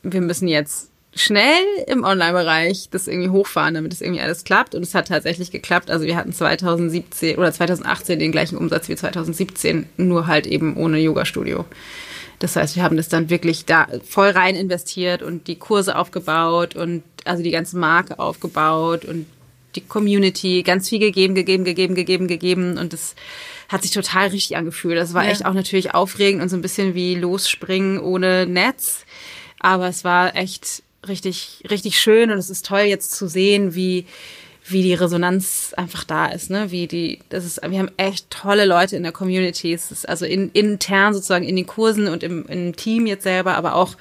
wir 0.03 0.21
müssen 0.21 0.49
jetzt 0.49 0.91
schnell 1.19 1.63
im 1.87 2.05
Online-Bereich 2.05 2.89
das 2.91 3.07
irgendwie 3.09 3.29
hochfahren, 3.31 3.75
damit 3.75 3.93
es 3.93 4.01
irgendwie 4.01 4.21
alles 4.21 4.45
klappt. 4.45 4.75
Und 4.75 4.83
es 4.83 4.95
hat 4.95 5.09
tatsächlich 5.09 5.51
geklappt. 5.51 5.91
Also 5.91 6.07
wir 6.07 6.17
hatten 6.17 6.33
2017 6.33 7.37
oder 7.37 7.53
2018 7.53 8.19
den 8.19 8.33
gleichen 8.33 8.57
Umsatz 8.57 8.89
wie 8.89 8.97
2017, 8.97 9.87
nur 9.97 10.27
halt 10.27 10.47
eben 10.47 10.77
ohne 10.77 10.99
Yoga-Studio. 10.99 11.65
Das 12.39 12.55
heißt, 12.57 12.77
wir 12.77 12.83
haben 12.85 12.97
das 12.97 13.09
dann 13.09 13.31
wirklich 13.31 13.65
da 13.65 13.89
voll 14.09 14.31
rein 14.31 14.55
investiert 14.55 15.23
und 15.23 15.49
die 15.49 15.57
Kurse 15.57 15.97
aufgebaut 15.97 16.77
und 16.77 17.03
also 17.25 17.43
die 17.43 17.51
ganze 17.51 17.77
Marke 17.77 18.19
aufgebaut 18.19 19.05
und 19.05 19.27
die 19.75 19.81
Community 19.83 20.63
ganz 20.63 20.89
viel 20.89 20.99
gegeben, 20.99 21.35
gegeben, 21.35 21.65
gegeben, 21.65 21.95
gegeben, 21.95 22.27
gegeben 22.29 22.79
und 22.79 22.93
das 22.93 23.15
hat 23.69 23.83
sich 23.83 23.91
total 23.91 24.29
richtig 24.29 24.57
angefühlt. 24.57 24.97
Das 24.97 25.15
war 25.15 25.25
Ja. 25.25 25.31
echt 25.31 25.45
auch 25.45 25.53
natürlich 25.53 25.95
aufregend 25.95 26.41
und 26.43 26.49
so 26.49 26.57
ein 26.57 26.63
bisschen 26.63 26.95
wie 26.95 27.15
Losspringen 27.17 27.99
ohne 28.01 28.47
Netz. 28.47 29.05
Aber 29.61 29.89
es 29.89 30.05
war 30.05 30.37
echt 30.37 30.83
richtig, 31.09 31.63
richtig 31.71 31.99
schön 31.99 32.31
und 32.31 32.39
es 32.39 32.51
ist 32.51 32.67
toll 32.67 32.81
jetzt 32.81 33.13
zu 33.13 33.29
sehen, 33.29 33.75
wie, 33.75 34.07
wie 34.67 34.83
die 34.83 34.95
Resonanz 34.95 35.73
einfach 35.77 36.05
da 36.05 36.27
ist, 36.27 36.51
ne? 36.51 36.71
Wie 36.71 36.87
die, 36.87 37.21
das 37.29 37.45
ist, 37.45 37.61
wir 37.63 37.79
haben 37.79 37.91
echt 37.97 38.31
tolle 38.31 38.65
Leute 38.65 38.97
in 38.97 39.03
der 39.03 39.13
Community. 39.13 39.73
Es 39.73 39.91
ist 39.91 40.09
also 40.09 40.25
in, 40.25 40.51
intern 40.53 41.15
sozusagen 41.15 41.45
in 41.45 41.57
den 41.57 41.67
Kursen 41.67 42.09
und 42.09 42.23
im, 42.23 42.47
im 42.47 42.77
Team 42.77 43.07
jetzt 43.07 43.23
selber, 43.23 43.55
aber 43.57 43.75
auch 43.75 43.97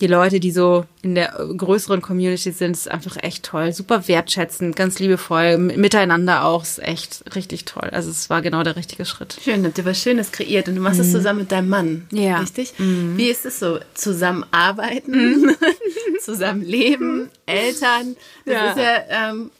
die 0.00 0.06
Leute, 0.08 0.40
die 0.40 0.50
so 0.50 0.84
in 1.00 1.14
der 1.14 1.28
größeren 1.56 2.02
Community 2.02 2.52
sind, 2.52 2.72
ist 2.76 2.86
einfach 2.90 3.16
echt 3.22 3.44
toll. 3.44 3.72
Super 3.72 4.06
wertschätzend, 4.08 4.76
ganz 4.76 4.98
liebevoll, 4.98 5.56
miteinander 5.56 6.44
auch, 6.44 6.62
ist 6.64 6.82
echt 6.82 7.24
richtig 7.34 7.64
toll. 7.64 7.88
Also 7.92 8.10
es 8.10 8.28
war 8.28 8.42
genau 8.42 8.62
der 8.62 8.76
richtige 8.76 9.06
Schritt. 9.06 9.38
Schön, 9.42 9.64
habt 9.64 9.78
ihr 9.78 9.84
was 9.86 9.98
Schönes 10.02 10.32
kreiert 10.32 10.68
und 10.68 10.74
du 10.76 10.82
machst 10.82 11.00
es 11.00 11.12
zusammen 11.12 11.40
mit 11.40 11.52
deinem 11.52 11.70
Mann. 11.70 12.06
Mhm. 12.10 12.18
Ja. 12.18 12.34
Mhm. 12.36 12.40
Richtig? 12.42 12.74
Wie 12.78 13.28
ist 13.30 13.46
es 13.46 13.58
so? 13.58 13.78
Zusammenarbeiten, 13.94 15.56
zusammenleben, 16.20 17.30
Eltern. 17.46 18.16
Das 18.44 18.54
Ja. 18.54 18.70
ist 18.72 18.78
ja, 18.78 19.30
ähm, 19.30 19.50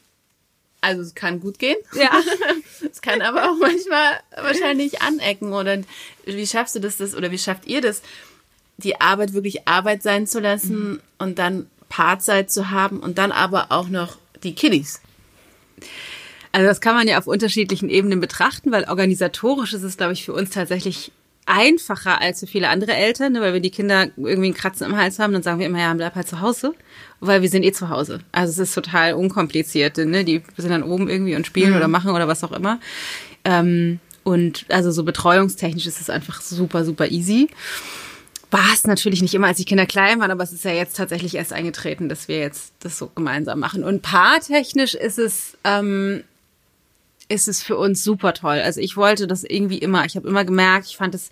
also 0.81 1.03
es 1.03 1.15
kann 1.15 1.41
gut 1.41 1.59
gehen. 1.59 1.77
Ja. 1.95 2.11
Es 2.93 3.01
kann 3.03 3.21
aber 3.23 3.51
auch 3.51 3.57
manchmal 3.59 4.21
wahrscheinlich 4.43 5.01
anecken. 5.03 5.53
Oder 5.53 5.79
wie 6.25 6.47
schaffst 6.47 6.75
du 6.75 6.79
das, 6.79 6.97
das 6.99 7.15
oder 7.15 7.31
wie 7.31 7.39
schafft 7.39 7.67
ihr 7.67 7.81
das, 7.81 8.03
die 8.79 9.01
Arbeit 9.01 9.33
wirklich 9.33 9.67
Arbeit 9.69 10.03
sein 10.03 10.27
zu 10.27 10.41
lassen 10.41 10.91
Mhm. 10.91 11.01
und 11.19 11.39
dann 11.39 11.67
Paarzeit 11.89 12.51
zu 12.51 12.71
haben 12.71 12.99
und 13.01 13.19
dann 13.19 13.33
aber 13.33 13.67
auch 13.71 13.89
noch 13.89 14.17
die 14.43 14.55
Kiddies? 14.55 15.01
Also 16.53 16.67
das 16.67 16.81
kann 16.81 16.95
man 16.95 17.07
ja 17.07 17.19
auf 17.19 17.27
unterschiedlichen 17.27 17.89
Ebenen 17.91 18.21
betrachten, 18.21 18.73
weil 18.73 18.85
organisatorisch 18.85 19.73
ist 19.75 19.83
es, 19.83 19.97
glaube 19.97 20.15
ich, 20.15 20.25
für 20.25 20.33
uns 20.33 20.51
tatsächlich 20.51 21.13
einfacher 21.49 22.21
als 22.21 22.41
für 22.41 22.47
viele 22.49 22.69
andere 22.71 22.93
Eltern, 22.95 23.35
ne? 23.35 23.41
weil 23.41 23.53
wenn 23.53 23.63
die 23.63 23.71
Kinder 23.71 24.09
irgendwie 24.17 24.47
einen 24.49 24.55
Kratzen 24.55 24.87
im 24.87 24.97
Hals 24.97 25.19
haben, 25.21 25.33
dann 25.33 25.43
sagen 25.45 25.61
wir 25.61 25.67
immer, 25.67 25.79
ja, 25.79 25.95
bleib 25.95 26.15
halt 26.17 26.27
zu 26.27 26.41
Hause, 26.41 26.75
weil 27.21 27.41
wir 27.43 27.49
sind 27.49 27.63
eh 27.63 27.71
zu 27.73 27.89
Hause. 27.89 28.21
Also 28.33 28.51
es 28.51 28.69
ist 28.71 28.75
total 28.75 29.13
unkompliziert, 29.15 29.97
ne? 29.99 30.25
Die 30.25 30.43
sind 30.57 30.71
dann 30.71 30.83
oben 30.83 31.09
irgendwie 31.09 31.37
und 31.37 31.47
spielen 31.47 31.77
oder 31.77 31.87
machen 31.89 32.11
oder 32.11 32.27
was 32.27 32.43
auch 32.43 32.51
immer. 32.53 32.81
Ähm, 33.45 34.01
und 34.25 34.65
also 34.71 34.91
so 34.91 35.05
betreuungstechnisch 35.05 35.87
ist 35.87 36.01
es 36.01 36.11
einfach 36.11 36.41
super, 36.41 36.85
super 36.85 37.09
easy. 37.13 37.49
War 38.57 38.73
es 38.73 38.87
natürlich 38.87 39.21
nicht 39.21 39.35
immer, 39.35 39.49
als 39.49 39.59
die 39.59 39.67
Kinder 39.67 39.85
klein 39.85 40.19
waren, 40.19 40.31
aber 40.31 40.43
es 40.43 40.51
ist 40.51 40.65
ja 40.65 40.71
jetzt 40.73 40.97
tatsächlich 40.97 41.35
erst 41.35 41.53
eingetreten, 41.53 42.09
dass 42.09 42.27
wir 42.27 42.39
jetzt 42.39 42.73
das 42.81 42.97
so 42.97 43.09
gemeinsam 43.15 43.59
machen. 43.59 43.85
Und 43.85 44.01
paartechnisch 44.01 44.95
ist 44.95 45.19
es, 45.19 45.59
ähm, 45.63 46.25
ist 47.29 47.49
es 47.49 47.63
für 47.63 47.77
uns 47.77 48.03
super 48.03 48.33
toll. 48.33 48.63
Also 48.65 48.81
ich 48.81 48.97
wollte 48.97 49.27
das 49.27 49.45
irgendwie 49.45 49.77
immer. 49.77 50.07
Ich 50.07 50.17
habe 50.17 50.27
immer 50.27 50.47
gemerkt, 50.47 50.87
ich 50.87 50.97
fand 50.97 51.15
es 51.15 51.31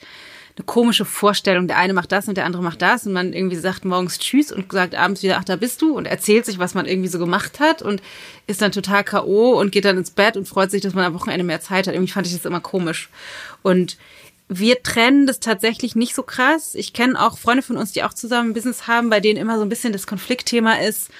eine 0.59 0.67
komische 0.67 1.06
Vorstellung. 1.06 1.67
Der 1.67 1.79
eine 1.79 1.94
macht 1.94 2.12
das 2.12 2.29
und 2.29 2.37
der 2.37 2.44
andere 2.44 2.62
macht 2.62 2.82
das 2.82 3.06
und 3.06 3.15
man 3.15 3.32
irgendwie 3.32 3.56
sagt 3.56 3.87
morgens 3.87 4.19
Tschüss 4.19 4.53
und 4.53 4.70
sagt 4.70 4.94
abends 4.94 5.23
wieder, 5.23 5.38
ach, 5.38 5.44
da 5.44 5.56
bist 5.56 5.81
du 5.81 5.97
und 5.97 6.05
erzählt 6.05 6.44
sich, 6.44 6.59
was 6.59 6.75
man 6.75 6.85
irgendwie 6.85 7.09
so 7.09 7.19
gemacht 7.19 7.59
hat 7.59 7.81
und 7.81 8.03
ist 8.47 8.61
dann 8.61 8.70
total 8.70 9.03
K.O. 9.03 9.59
und 9.59 9.73
geht 9.73 9.87
dann 9.87 9.97
ins 9.97 10.11
Bett 10.11 10.37
und 10.37 10.47
freut 10.47 10.70
sich, 10.70 10.82
dass 10.82 10.93
man 10.93 11.06
am 11.06 11.15
Wochenende 11.15 11.44
mehr 11.44 11.62
Zeit 11.62 11.87
hat. 11.87 11.94
Irgendwie 11.94 12.12
fand 12.12 12.27
ich 12.27 12.35
das 12.35 12.44
immer 12.44 12.61
komisch. 12.61 13.09
Und 13.62 13.97
wir 14.59 14.83
trennen 14.83 15.27
das 15.27 15.41
tatsächlich 15.41 15.97
nicht 15.97 16.15
so 16.15 16.23
krass. 16.23 16.75
Ich 16.75 16.93
kenne 16.93 17.21
auch 17.21 17.39
Freunde 17.39 17.62
von 17.62 17.77
uns, 17.77 17.93
die 17.93 18.03
auch 18.03 18.15
zusammen 18.15 18.51
ein 18.51 18.55
Business 18.55 18.87
haben, 18.87 19.11
bei 19.11 19.21
denen 19.21 19.39
immer 19.39 19.56
so 19.56 19.62
ein 19.62 19.69
bisschen 19.69 19.93
das 19.93 20.06
Konfliktthema 20.06 20.75
ist, 20.75 21.11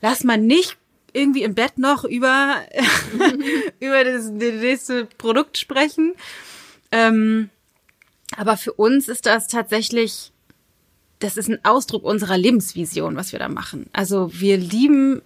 lass 0.00 0.24
mal 0.24 0.38
nicht 0.38 0.76
irgendwie 1.12 1.44
im 1.44 1.54
Bett 1.54 1.78
noch 1.78 2.04
über, 2.04 2.56
über 3.80 4.04
das, 4.04 4.24
das 4.32 4.54
nächste 4.54 5.06
Produkt 5.06 5.56
sprechen. 5.56 6.14
Ähm, 6.92 7.50
aber 8.36 8.56
für 8.56 8.72
uns 8.72 9.08
ist 9.08 9.26
das 9.26 9.46
tatsächlich, 9.46 10.32
das 11.20 11.36
ist 11.36 11.48
ein 11.48 11.64
Ausdruck 11.64 12.04
unserer 12.04 12.36
Lebensvision, 12.36 13.16
was 13.16 13.32
wir 13.32 13.38
da 13.38 13.48
machen. 13.48 13.88
Also 13.92 14.30
wir 14.32 14.56
lieben 14.56 15.22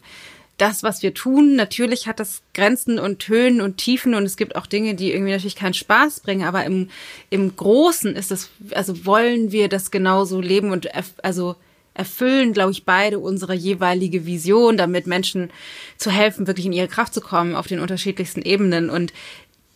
das, 0.59 0.83
was 0.83 1.03
wir 1.03 1.15
tun. 1.15 1.57
Natürlich 1.57 2.07
hat 2.07 2.21
das 2.21 2.43
Grenzen 2.53 2.99
und 2.99 3.27
Höhen 3.27 3.61
und 3.61 3.79
Tiefen 3.79 4.15
und 4.15 4.25
es 4.25 4.37
gibt 4.37 4.57
auch 4.57 4.67
Dinge, 4.67 4.95
die 4.95 5.13
irgendwie 5.13 5.33
natürlich 5.33 5.57
keinen 5.57 5.75
Spaß 5.75 6.21
bringen, 6.21 6.47
aber 6.47 6.65
im, 6.65 6.91
im 7.31 7.57
Großen 7.57 8.15
ist 8.15 8.31
es, 8.31 8.51
also 8.73 9.07
wollen 9.07 9.51
wir 9.53 9.69
das 9.69 9.91
genauso 9.91 10.41
leben 10.41 10.71
und 10.71 10.93
erf- 10.95 11.21
also 11.23 11.57
erfüllen, 11.95 12.53
glaube 12.53 12.71
ich, 12.71 12.85
beide 12.85 13.19
unsere 13.19 13.55
jeweilige 13.55 14.25
Vision, 14.25 14.77
damit 14.77 15.07
Menschen 15.09 15.51
zu 15.97 16.11
helfen, 16.13 16.47
wirklich 16.47 16.67
in 16.67 16.73
ihre 16.73 16.87
Kraft 16.87 17.13
zu 17.13 17.21
kommen 17.21 17.57
auf 17.57 17.67
den 17.67 17.81
unterschiedlichsten 17.81 18.43
Ebenen. 18.43 18.89
Und 18.89 19.13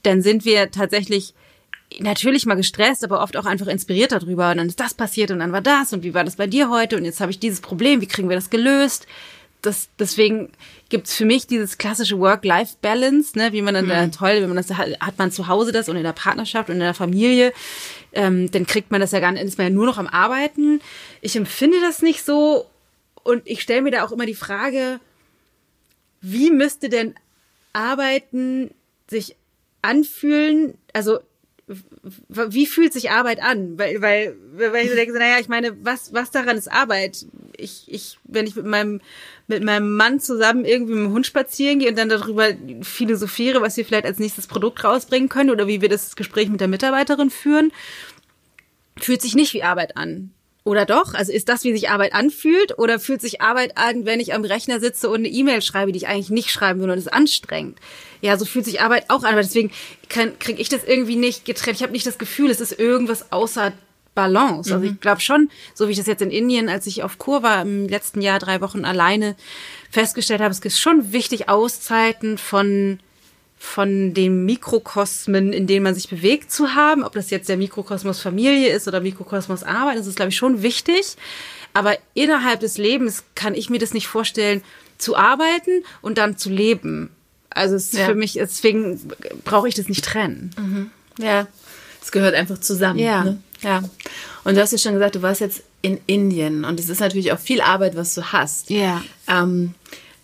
dann 0.05 0.23
sind 0.23 0.45
wir 0.45 0.71
tatsächlich 0.71 1.35
natürlich 1.99 2.47
mal 2.47 2.55
gestresst, 2.55 3.03
aber 3.03 3.23
oft 3.23 3.37
auch 3.37 3.45
einfach 3.45 3.67
inspiriert 3.67 4.12
darüber. 4.12 4.53
Und 4.53 4.59
dann 4.59 4.69
ist 4.69 4.79
das 4.79 4.95
passiert 4.95 5.33
und 5.33 5.41
dann 5.41 5.53
war 5.53 5.62
das 5.62 5.93
und 5.93 6.05
wie 6.05 6.15
war 6.15 6.23
das 6.23 6.37
bei 6.37 6.47
dir 6.47 6.71
heute 6.71 6.97
und 6.97 7.05
jetzt 7.05 7.21
habe 7.21 7.33
ich 7.33 7.41
dieses 7.41 7.61
Problem, 7.61 8.01
wie 8.01 8.07
kriegen 8.07 8.29
wir 8.29 8.37
das 8.37 8.51
gelöst? 8.51 9.07
Das, 9.62 9.88
deswegen 9.99 10.50
gibt's 10.88 11.14
für 11.14 11.25
mich 11.25 11.47
dieses 11.47 11.78
klassische 11.78 12.19
Work-Life-Balance, 12.19 13.38
ne, 13.38 13.52
wie 13.52 13.62
man 13.62 13.75
dann 13.75 13.88
da 13.88 14.07
toll, 14.09 14.42
wenn 14.42 14.49
man 14.49 14.57
das 14.57 14.71
hat, 14.76 14.88
hat 15.00 15.19
man 15.19 15.31
zu 15.31 15.47
Hause 15.47 15.71
das 15.71 15.88
und 15.88 15.97
in 15.97 16.02
der 16.02 16.12
Partnerschaft 16.12 16.69
und 16.69 16.75
in 16.75 16.81
der 16.81 16.95
Familie, 16.95 17.52
ähm, 18.12 18.50
dann 18.50 18.66
kriegt 18.66 18.90
man 18.90 19.00
das 19.00 19.12
ja 19.12 19.21
gar 19.21 19.31
nicht, 19.31 19.42
ist 19.42 19.59
man 19.59 19.69
ja 19.69 19.73
nur 19.73 19.87
noch 19.87 19.99
am 19.99 20.09
Arbeiten. 20.09 20.81
Ich 21.21 21.37
empfinde 21.37 21.81
das 21.81 22.02
nicht 22.02 22.25
so 22.25 22.66
und 23.23 23.42
ich 23.47 23.62
stelle 23.62 23.83
mir 23.83 23.92
da 23.92 24.04
auch 24.04 24.12
immer 24.12 24.26
die 24.26 24.35
Frage, 24.35 24.99
wie 26.21 26.50
müsste 26.50 26.88
denn 26.88 27.14
Arbeiten 27.73 28.71
sich 29.09 29.37
anfühlen? 29.81 30.78
Also 30.92 31.21
wie 32.28 32.66
fühlt 32.66 32.92
sich 32.92 33.11
Arbeit 33.11 33.42
an? 33.42 33.78
Weil, 33.78 34.02
weil, 34.02 34.37
weil 34.52 34.85
ich 34.85 34.90
so 34.90 34.97
denke, 34.97 35.12
naja, 35.16 35.38
ich 35.40 35.49
meine, 35.49 35.76
was, 35.85 36.12
was 36.12 36.31
daran 36.31 36.57
ist 36.57 36.71
Arbeit? 36.71 37.25
Ich, 37.57 37.85
ich, 37.87 38.19
wenn 38.25 38.47
ich 38.47 38.57
mit 38.57 38.66
meinem, 38.66 39.00
mit 39.47 39.62
meinem 39.62 39.97
Mann 39.97 40.19
zusammen 40.19 40.64
irgendwie 40.64 40.95
mit 40.95 41.04
dem 41.04 41.12
Hund 41.12 41.26
spazieren 41.26 41.78
gehe 41.78 41.88
und 41.88 41.99
dann 41.99 42.09
darüber 42.09 42.49
philosophiere, 42.83 43.61
was 43.61 43.76
wir 43.76 43.85
vielleicht 43.85 44.07
als 44.07 44.19
nächstes 44.19 44.47
Produkt 44.47 44.83
rausbringen 44.83 45.28
können 45.28 45.50
oder 45.50 45.69
wie 45.69 45.81
wir 45.81 45.88
das 45.88 46.16
Gespräch 46.16 46.49
mit 46.49 46.61
der 46.61 46.69
Mitarbeiterin 46.69 47.31
führen, 47.31 47.73
fühlt 48.99 49.23
sich 49.23 49.35
nicht 49.35 49.54
wie 49.54 49.62
Arbeit 49.62 49.97
an. 49.97 50.33
Oder 50.64 50.87
doch? 50.87 51.14
Also 51.14 51.33
ist 51.33 51.49
das, 51.49 51.64
wie 51.64 51.73
sich 51.73 51.90
Arbeit 51.90 52.14
anfühlt? 52.14 52.78
Oder 52.78 53.00
fühlt 53.00 53.21
sich 53.21 53.40
Arbeit 53.40 53.76
an, 53.76 54.04
wenn 54.04 54.21
ich 54.21 54.33
am 54.33 54.45
Rechner 54.45 54.78
sitze 54.78 55.09
und 55.09 55.16
eine 55.16 55.28
E-Mail 55.28 55.61
schreibe, 55.61 55.90
die 55.90 55.99
ich 55.99 56.07
eigentlich 56.07 56.31
nicht 56.31 56.50
schreiben 56.50 56.81
will 56.81 56.90
und 56.90 56.99
es 56.99 57.09
anstrengend? 57.09 57.78
Ja, 58.21 58.37
so 58.38 58.45
fühlt 58.45 58.64
sich 58.64 58.81
Arbeit 58.81 59.07
auch 59.09 59.25
an. 59.25 59.33
Aber 59.33 59.42
deswegen 59.42 59.73
kriege 60.09 60.61
ich 60.61 60.69
das 60.69 60.85
irgendwie 60.85 61.16
nicht 61.16 61.45
getrennt. 61.45 61.78
Ich 61.78 61.83
habe 61.83 61.92
nicht 61.92 62.07
das 62.07 62.19
Gefühl, 62.19 62.50
es 62.50 62.61
ist 62.61 62.78
irgendwas 62.78 63.33
außer 63.33 63.73
Balance. 64.14 64.73
Also 64.75 64.87
ich 64.87 65.00
glaube 65.00 65.21
schon, 65.21 65.50
so 65.75 65.88
wie 65.88 65.92
ich 65.92 65.99
das 65.99 66.07
jetzt 66.07 66.23
in 66.23 66.31
Indien, 66.31 66.69
als 66.69 66.87
ich 66.87 67.02
auf 67.02 67.19
Kur 67.19 67.42
war 67.42 67.62
im 67.62 67.88
letzten 67.88 68.21
Jahr 68.21 68.38
drei 68.38 68.61
Wochen 68.61 68.85
alleine 68.85 69.35
festgestellt 69.90 70.40
habe, 70.40 70.52
es 70.52 70.61
ist 70.61 70.78
schon 70.78 71.12
wichtig, 71.12 71.49
Auszeiten 71.49 72.38
von 72.38 73.00
von 73.64 74.12
den 74.12 74.45
Mikrokosmen, 74.45 75.52
in 75.52 75.69
denen 75.69 75.85
man 75.85 75.95
sich 75.95 76.09
bewegt, 76.09 76.50
zu 76.50 76.75
haben. 76.75 77.04
Ob 77.04 77.12
das 77.12 77.31
jetzt 77.31 77.49
der 77.49 77.57
Mikrokosmos 77.57 78.21
Familie 78.21 78.71
ist 78.71 78.88
oder 78.88 79.00
Mikrokosmos 79.00 79.62
Arbeit, 79.62 79.99
das 79.99 80.09
ist, 80.09 80.16
glaube 80.16 80.31
ich, 80.31 80.37
schon 80.37 80.62
wichtig. 80.62 81.16
Aber 81.73 81.97
innerhalb 82.12 82.59
des 82.59 82.76
Lebens 82.76 83.23
kann 83.37 83.54
ich 83.54 83.71
mir 83.71 83.78
das 83.78 83.95
nicht 83.95 84.09
vorstellen, 84.09 84.62
zu 84.99 85.16
arbeiten 85.16 85.85
und 86.02 86.19
dann 86.19 86.37
zu 86.37 86.50
leben. 86.50 87.11
Also 87.50 87.76
es 87.76 87.92
ist 87.92 88.00
Ja. 88.00 88.07
für 88.07 88.16
mich, 88.16 88.33
deswegen 88.33 89.00
brauche 89.45 89.69
ich 89.69 89.75
das 89.76 89.88
nicht 89.88 90.04
trennen. 90.04 90.90
Ja, 91.19 91.47
es 92.02 92.11
gehört 92.11 92.35
einfach 92.35 92.59
zusammen. 92.59 92.99
Ja. 92.99 93.23
Ne? 93.25 93.38
ja. 93.62 93.85
Und 94.42 94.57
du 94.57 94.61
hast 94.61 94.73
ja 94.73 94.78
schon 94.78 94.95
gesagt, 94.95 95.14
du 95.14 95.23
warst 95.23 95.40
jetzt 95.40 95.62
in 95.83 96.00
Indien 96.07 96.64
und 96.64 96.81
es 96.81 96.88
ist 96.88 97.00
natürlich 97.00 97.31
auch 97.33 97.38
viel 97.38 97.61
Arbeit, 97.61 97.95
was 97.95 98.14
du 98.14 98.33
hast. 98.33 98.71
Ja. 98.71 99.02
Ähm, 99.28 99.75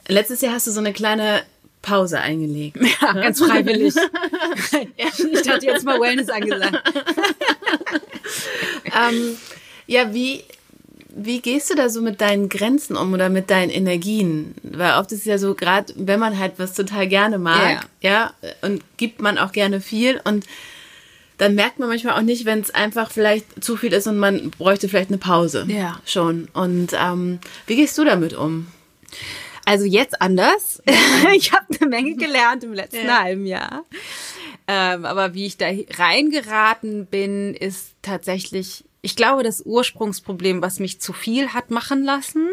letztes 0.09 0.41
Jahr 0.41 0.55
hast 0.55 0.67
du 0.67 0.73
so 0.73 0.81
eine 0.81 0.93
kleine 0.93 1.43
Pause 1.83 2.21
eingelegt. 2.21 2.79
Ja, 3.01 3.13
ganz 3.13 3.41
freiwillig. 3.41 3.95
ich 5.33 5.43
dachte 5.43 5.67
jetzt 5.67 5.85
mal 5.85 6.01
Wellness 6.01 6.29
angesagt. 6.29 6.83
ähm, 8.85 9.37
ja, 9.87 10.13
wie, 10.13 10.45
wie 11.09 11.41
gehst 11.41 11.71
du 11.71 11.75
da 11.75 11.89
so 11.89 12.03
mit 12.03 12.21
deinen 12.21 12.49
Grenzen 12.49 12.97
um 12.97 13.13
oder 13.13 13.29
mit 13.29 13.51
deinen 13.51 13.71
Energien? 13.71 14.55
Weil 14.63 14.99
oft 14.99 15.13
ist 15.13 15.21
es 15.21 15.25
ja 15.25 15.39
so, 15.39 15.55
gerade 15.55 15.93
wenn 15.97 16.21
man 16.21 16.39
halt 16.39 16.55
was 16.59 16.75
total 16.75 17.07
gerne 17.07 17.39
mag, 17.39 17.87
ja, 18.01 18.33
und 18.63 18.83
gibt 18.97 19.21
man 19.21 19.39
auch 19.39 19.53
gerne 19.53 19.81
viel 19.81 20.21
und 20.25 20.47
dann 21.39 21.55
merkt 21.55 21.79
man 21.79 21.89
manchmal 21.89 22.15
auch 22.15 22.23
nicht, 22.23 22.45
wenn 22.45 22.61
es 22.61 22.73
einfach 22.73 23.13
vielleicht 23.13 23.63
zu 23.63 23.77
viel 23.77 23.93
ist 23.93 24.09
und 24.09 24.19
man 24.19 24.51
bräuchte 24.51 24.89
vielleicht 24.89 25.11
eine 25.11 25.19
Pause. 25.19 25.67
Ja. 25.69 26.01
Schon. 26.05 26.49
Und 26.53 26.89
ähm, 27.01 27.39
wie 27.67 27.77
gehst 27.77 27.97
du 27.97 28.05
damit 28.05 28.35
um? 28.35 28.67
Also 29.69 29.85
jetzt 29.85 30.23
anders. 30.23 30.83
ich 31.37 31.53
habe 31.53 31.67
eine 31.79 31.91
Menge 31.91 32.15
gelernt 32.15 32.65
im 32.65 32.73
letzten 32.73 33.05
Ja. 33.05 33.23
halben 33.23 33.45
Jahr. 33.45 33.85
Ähm, 34.67 35.05
aber 35.05 35.35
wie 35.35 35.45
ich 35.45 35.59
da 35.59 35.67
reingeraten 35.99 37.05
bin, 37.05 37.53
ist 37.53 37.91
tatsächlich, 38.01 38.87
ich 39.03 39.15
glaube, 39.15 39.43
das 39.43 39.61
Ursprungsproblem, 39.61 40.63
was 40.63 40.81
mich 40.81 41.03
zu 41.03 41.13
viel 41.13 41.53
hat 41.53 41.71
machen 41.71 42.03
lassen, 42.03 42.49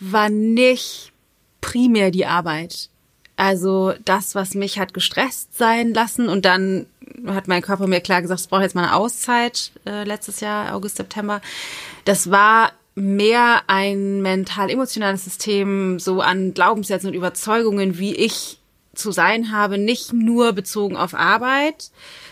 war 0.00 0.30
nicht 0.30 1.12
primär 1.60 2.10
die 2.10 2.24
Arbeit. 2.24 2.88
Also 3.36 3.92
das, 4.06 4.34
was 4.34 4.54
mich 4.54 4.78
hat 4.78 4.94
gestresst 4.94 5.54
sein 5.54 5.92
lassen 5.92 6.30
und 6.30 6.46
dann 6.46 6.86
hat 7.26 7.46
mein 7.46 7.60
Körper 7.60 7.88
mir 7.88 8.00
klar 8.00 8.22
gesagt, 8.22 8.40
es 8.40 8.46
braucht 8.46 8.62
jetzt 8.62 8.74
mal 8.74 8.84
eine 8.84 8.94
Auszeit 8.94 9.70
äh, 9.84 10.04
letztes 10.04 10.40
Jahr, 10.40 10.74
August, 10.74 10.96
September. 10.96 11.42
Das 12.06 12.30
war 12.30 12.72
mehr 12.94 13.62
ein 13.66 14.22
mental-emotionales 14.22 15.24
System, 15.24 15.98
so 15.98 16.20
an 16.20 16.54
Glaubenssätzen 16.54 17.08
und 17.08 17.14
Überzeugungen, 17.14 17.98
wie 17.98 18.14
ich 18.14 18.58
zu 18.94 19.10
sein 19.10 19.50
habe, 19.50 19.78
nicht 19.78 20.12
nur 20.12 20.52
bezogen 20.52 20.96
auf 20.96 21.14
Arbeit, 21.14 21.90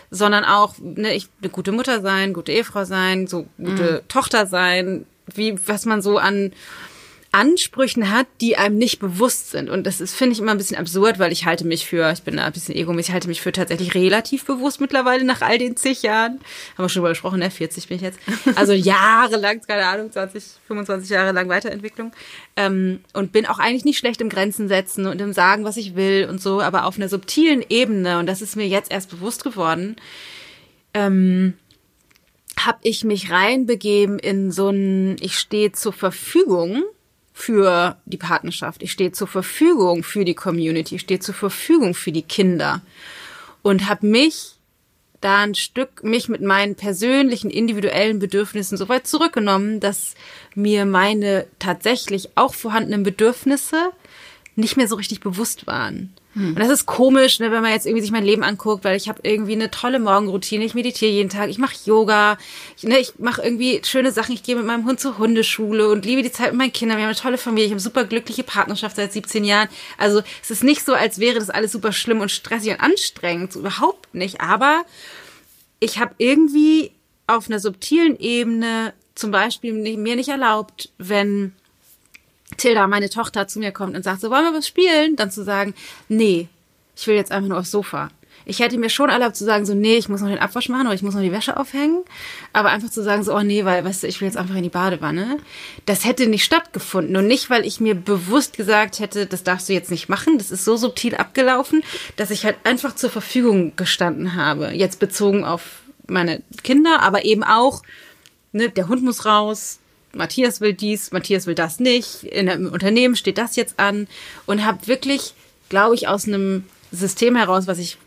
sondern 0.09 0.45
auch 0.45 0.75
ne, 0.79 1.13
ich 1.13 1.27
eine 1.41 1.49
gute 1.49 1.71
Mutter 1.71 2.01
sein, 2.01 2.33
gute 2.33 2.51
Ehefrau 2.51 2.85
sein, 2.85 3.27
so 3.27 3.45
gute 3.57 4.03
Tochter 4.07 4.45
sein, 4.45 5.05
wie 5.33 5.57
was 5.67 5.85
man 5.85 6.01
so 6.01 6.17
an 6.17 6.53
Ansprüchen 7.33 8.11
hat, 8.11 8.27
die 8.41 8.57
einem 8.57 8.77
nicht 8.77 8.99
bewusst 8.99 9.49
sind. 9.49 9.67
Und 9.67 9.87
das 9.87 9.99
ist, 9.99 10.13
finde 10.13 10.33
ich, 10.33 10.39
immer 10.39 10.51
ein 10.51 10.57
bisschen 10.59 10.77
absurd, 10.77 11.17
weil 11.17 11.31
ich 11.31 11.45
halte 11.45 11.65
mich 11.65 11.85
für, 11.85 12.11
ich 12.11 12.21
bin 12.21 12.37
da 12.37 12.45
ein 12.45 12.53
bisschen 12.53 12.75
egomäßig, 12.75 13.09
ich 13.09 13.13
halte 13.13 13.27
mich 13.27 13.41
für 13.41 13.51
tatsächlich 13.51 13.95
relativ 13.95 14.45
bewusst 14.45 14.79
mittlerweile 14.79 15.23
nach 15.23 15.41
all 15.41 15.57
den 15.57 15.75
zig 15.75 16.03
Jahren. 16.03 16.39
Haben 16.77 16.85
wir 16.85 16.89
schon 16.89 17.01
drüber 17.01 17.09
gesprochen, 17.09 17.39
ne? 17.39 17.49
40 17.49 17.87
bin 17.87 17.97
ich 17.97 18.03
jetzt. 18.03 18.19
Also 18.55 18.73
jahrelang, 18.73 19.61
keine 19.61 19.85
Ahnung, 19.87 20.11
20, 20.11 20.43
25 20.67 21.09
Jahre 21.09 21.31
lang 21.31 21.49
Weiterentwicklung. 21.49 22.11
Ähm, 22.55 22.99
und 23.13 23.31
bin 23.31 23.47
auch 23.47 23.57
eigentlich 23.57 23.83
nicht 23.83 23.97
schlecht 23.97 24.21
im 24.21 24.29
Grenzen 24.29 24.67
setzen 24.67 25.07
und 25.07 25.19
im 25.19 25.33
Sagen, 25.33 25.63
was 25.63 25.77
ich 25.77 25.95
will 25.95 26.27
und 26.29 26.39
so, 26.39 26.61
aber 26.61 26.85
auf 26.85 26.97
einer 26.97 27.09
subtilen 27.09 27.65
Ebene, 27.67 28.19
und 28.19 28.27
das 28.27 28.43
ist 28.43 28.55
mir 28.55 28.67
jetzt 28.67 28.91
erst 28.91 29.09
bewusst 29.09 29.43
geworden, 29.43 29.95
ähm, 30.93 31.55
habe 32.59 32.77
ich 32.83 33.03
mich 33.03 33.31
reinbegeben 33.31 34.19
in 34.19 34.51
so 34.51 34.69
ein, 34.69 35.15
ich 35.19 35.39
stehe 35.39 35.71
zur 35.71 35.93
Verfügung 35.93 36.83
für 37.33 37.97
die 38.05 38.17
Partnerschaft, 38.17 38.83
ich 38.83 38.91
stehe 38.91 39.11
zur 39.11 39.27
Verfügung 39.27 40.03
für 40.03 40.23
die 40.23 40.35
Community, 40.35 40.95
ich 40.95 41.01
stehe 41.01 41.19
zur 41.19 41.33
Verfügung 41.33 41.95
für 41.95 42.11
die 42.11 42.21
Kinder. 42.21 42.81
Und 43.63 43.89
habe 43.89 44.05
mich 44.05 44.55
da 45.23 45.41
ein 45.41 45.55
Stück 45.55 46.03
mich 46.03 46.27
mit 46.27 46.41
meinen 46.41 46.75
persönlichen 46.75 47.49
individuellen 47.49 48.19
Bedürfnissen 48.19 48.77
so 48.77 48.89
weit 48.89 49.07
zurückgenommen, 49.07 49.79
dass 49.79 50.15
mir 50.53 50.85
meine 50.85 51.47
tatsächlich 51.59 52.29
auch 52.35 52.53
vorhandenen 52.53 53.03
Bedürfnisse 53.03 53.91
nicht 54.55 54.77
mehr 54.77 54.87
so 54.87 54.95
richtig 54.95 55.21
bewusst 55.21 55.65
waren. 55.65 56.13
Und 56.35 56.59
das 56.59 56.69
ist 56.69 56.85
komisch, 56.87 57.39
ne, 57.39 57.51
wenn 57.51 57.61
man 57.61 57.71
jetzt 57.71 57.85
irgendwie 57.85 58.01
sich 58.01 58.11
mein 58.11 58.25
Leben 58.25 58.43
anguckt, 58.43 58.83
weil 58.83 58.97
ich 58.97 59.07
habe 59.07 59.19
irgendwie 59.23 59.53
eine 59.53 59.69
tolle 59.69 59.99
Morgenroutine, 59.99 60.65
ich 60.65 60.73
meditiere 60.73 61.11
jeden 61.11 61.29
Tag, 61.29 61.49
ich 61.49 61.59
mache 61.59 61.75
Yoga, 61.85 62.37
ich, 62.75 62.83
ne, 62.83 62.97
ich 62.97 63.19
mache 63.19 63.43
irgendwie 63.43 63.81
schöne 63.83 64.11
Sachen, 64.11 64.33
ich 64.33 64.41
gehe 64.41 64.55
mit 64.55 64.65
meinem 64.65 64.85
Hund 64.85 64.99
zur 64.99 65.19
Hundeschule 65.19 65.89
und 65.89 66.05
liebe 66.05 66.23
die 66.23 66.31
Zeit 66.31 66.47
mit 66.51 66.57
meinen 66.57 66.73
Kindern. 66.73 66.97
Wir 66.97 67.03
haben 67.03 67.11
eine 67.11 67.19
tolle 67.19 67.37
Familie, 67.37 67.67
ich 67.67 67.71
habe 67.71 67.79
super 67.79 68.05
glückliche 68.05 68.43
Partnerschaft 68.43 68.95
seit 68.95 69.13
17 69.13 69.43
Jahren. 69.43 69.69
Also 69.97 70.23
es 70.41 70.49
ist 70.49 70.63
nicht 70.63 70.83
so, 70.83 70.93
als 70.93 71.19
wäre 71.19 71.37
das 71.37 71.51
alles 71.51 71.71
super 71.71 71.91
schlimm 71.91 72.21
und 72.21 72.31
stressig 72.31 72.71
und 72.71 72.81
anstrengend, 72.81 73.53
so 73.53 73.59
überhaupt 73.59 74.15
nicht. 74.15 74.41
Aber 74.41 74.83
ich 75.79 75.99
habe 75.99 76.15
irgendwie 76.17 76.91
auf 77.27 77.47
einer 77.47 77.59
subtilen 77.59 78.19
Ebene 78.19 78.93
zum 79.15 79.31
Beispiel 79.31 79.73
mir 79.73 80.15
nicht 80.15 80.29
erlaubt, 80.29 80.89
wenn 80.97 81.53
Tilda, 82.57 82.87
meine 82.87 83.09
Tochter, 83.09 83.47
zu 83.47 83.59
mir 83.59 83.71
kommt 83.71 83.95
und 83.95 84.03
sagt, 84.03 84.21
so 84.21 84.29
wollen 84.29 84.45
wir 84.45 84.53
was 84.53 84.67
spielen, 84.67 85.15
dann 85.15 85.31
zu 85.31 85.43
sagen, 85.43 85.73
nee, 86.09 86.47
ich 86.95 87.07
will 87.07 87.15
jetzt 87.15 87.31
einfach 87.31 87.49
nur 87.49 87.59
aufs 87.59 87.71
Sofa. 87.71 88.09
Ich 88.45 88.59
hätte 88.59 88.77
mir 88.77 88.89
schon 88.89 89.09
erlaubt 89.09 89.35
zu 89.35 89.45
sagen, 89.45 89.65
so, 89.65 89.73
nee, 89.73 89.95
ich 89.95 90.09
muss 90.09 90.21
noch 90.21 90.27
den 90.27 90.39
Abwasch 90.39 90.67
machen 90.67 90.87
oder 90.87 90.95
ich 90.95 91.01
muss 91.01 91.13
noch 91.13 91.21
die 91.21 91.31
Wäsche 91.31 91.57
aufhängen. 91.57 92.03
Aber 92.51 92.69
einfach 92.69 92.89
zu 92.89 93.01
sagen, 93.01 93.23
so, 93.23 93.33
oh 93.33 93.41
nee, 93.41 93.63
weil, 93.63 93.85
weißt 93.85 94.03
du, 94.03 94.07
ich 94.07 94.19
will 94.19 94.27
jetzt 94.27 94.37
einfach 94.37 94.55
in 94.55 94.63
die 94.63 94.69
Badewanne. 94.69 95.37
Das 95.85 96.03
hätte 96.03 96.27
nicht 96.27 96.43
stattgefunden. 96.43 97.15
Und 97.15 97.27
nicht, 97.27 97.49
weil 97.49 97.65
ich 97.65 97.79
mir 97.79 97.95
bewusst 97.95 98.57
gesagt 98.57 98.99
hätte, 98.99 99.25
das 99.27 99.43
darfst 99.43 99.69
du 99.69 99.73
jetzt 99.73 99.91
nicht 99.91 100.09
machen. 100.09 100.37
Das 100.37 100.51
ist 100.51 100.65
so 100.65 100.75
subtil 100.75 101.15
abgelaufen, 101.15 101.83
dass 102.17 102.31
ich 102.31 102.43
halt 102.43 102.57
einfach 102.65 102.95
zur 102.95 103.09
Verfügung 103.09 103.75
gestanden 103.75 104.35
habe. 104.35 104.71
Jetzt 104.73 104.99
bezogen 104.99 105.45
auf 105.45 105.81
meine 106.07 106.41
Kinder, 106.63 107.01
aber 107.01 107.23
eben 107.23 107.43
auch, 107.43 107.81
ne, 108.51 108.69
der 108.69 108.89
Hund 108.89 109.03
muss 109.03 109.25
raus, 109.25 109.79
Matthias 110.13 110.61
will 110.61 110.73
dies, 110.73 111.11
Matthias 111.11 111.47
will 111.47 111.55
das 111.55 111.79
nicht, 111.79 112.23
in 112.23 112.49
einem 112.49 112.71
Unternehmen 112.71 113.15
steht 113.15 113.37
das 113.37 113.55
jetzt 113.55 113.79
an. 113.79 114.07
Und 114.45 114.65
habe 114.65 114.87
wirklich, 114.87 115.33
glaube 115.69 115.95
ich, 115.95 116.07
aus 116.07 116.27
einem 116.27 116.65
System 116.91 117.35
heraus, 117.35 117.67
was 117.67 117.79
ich 117.79 117.97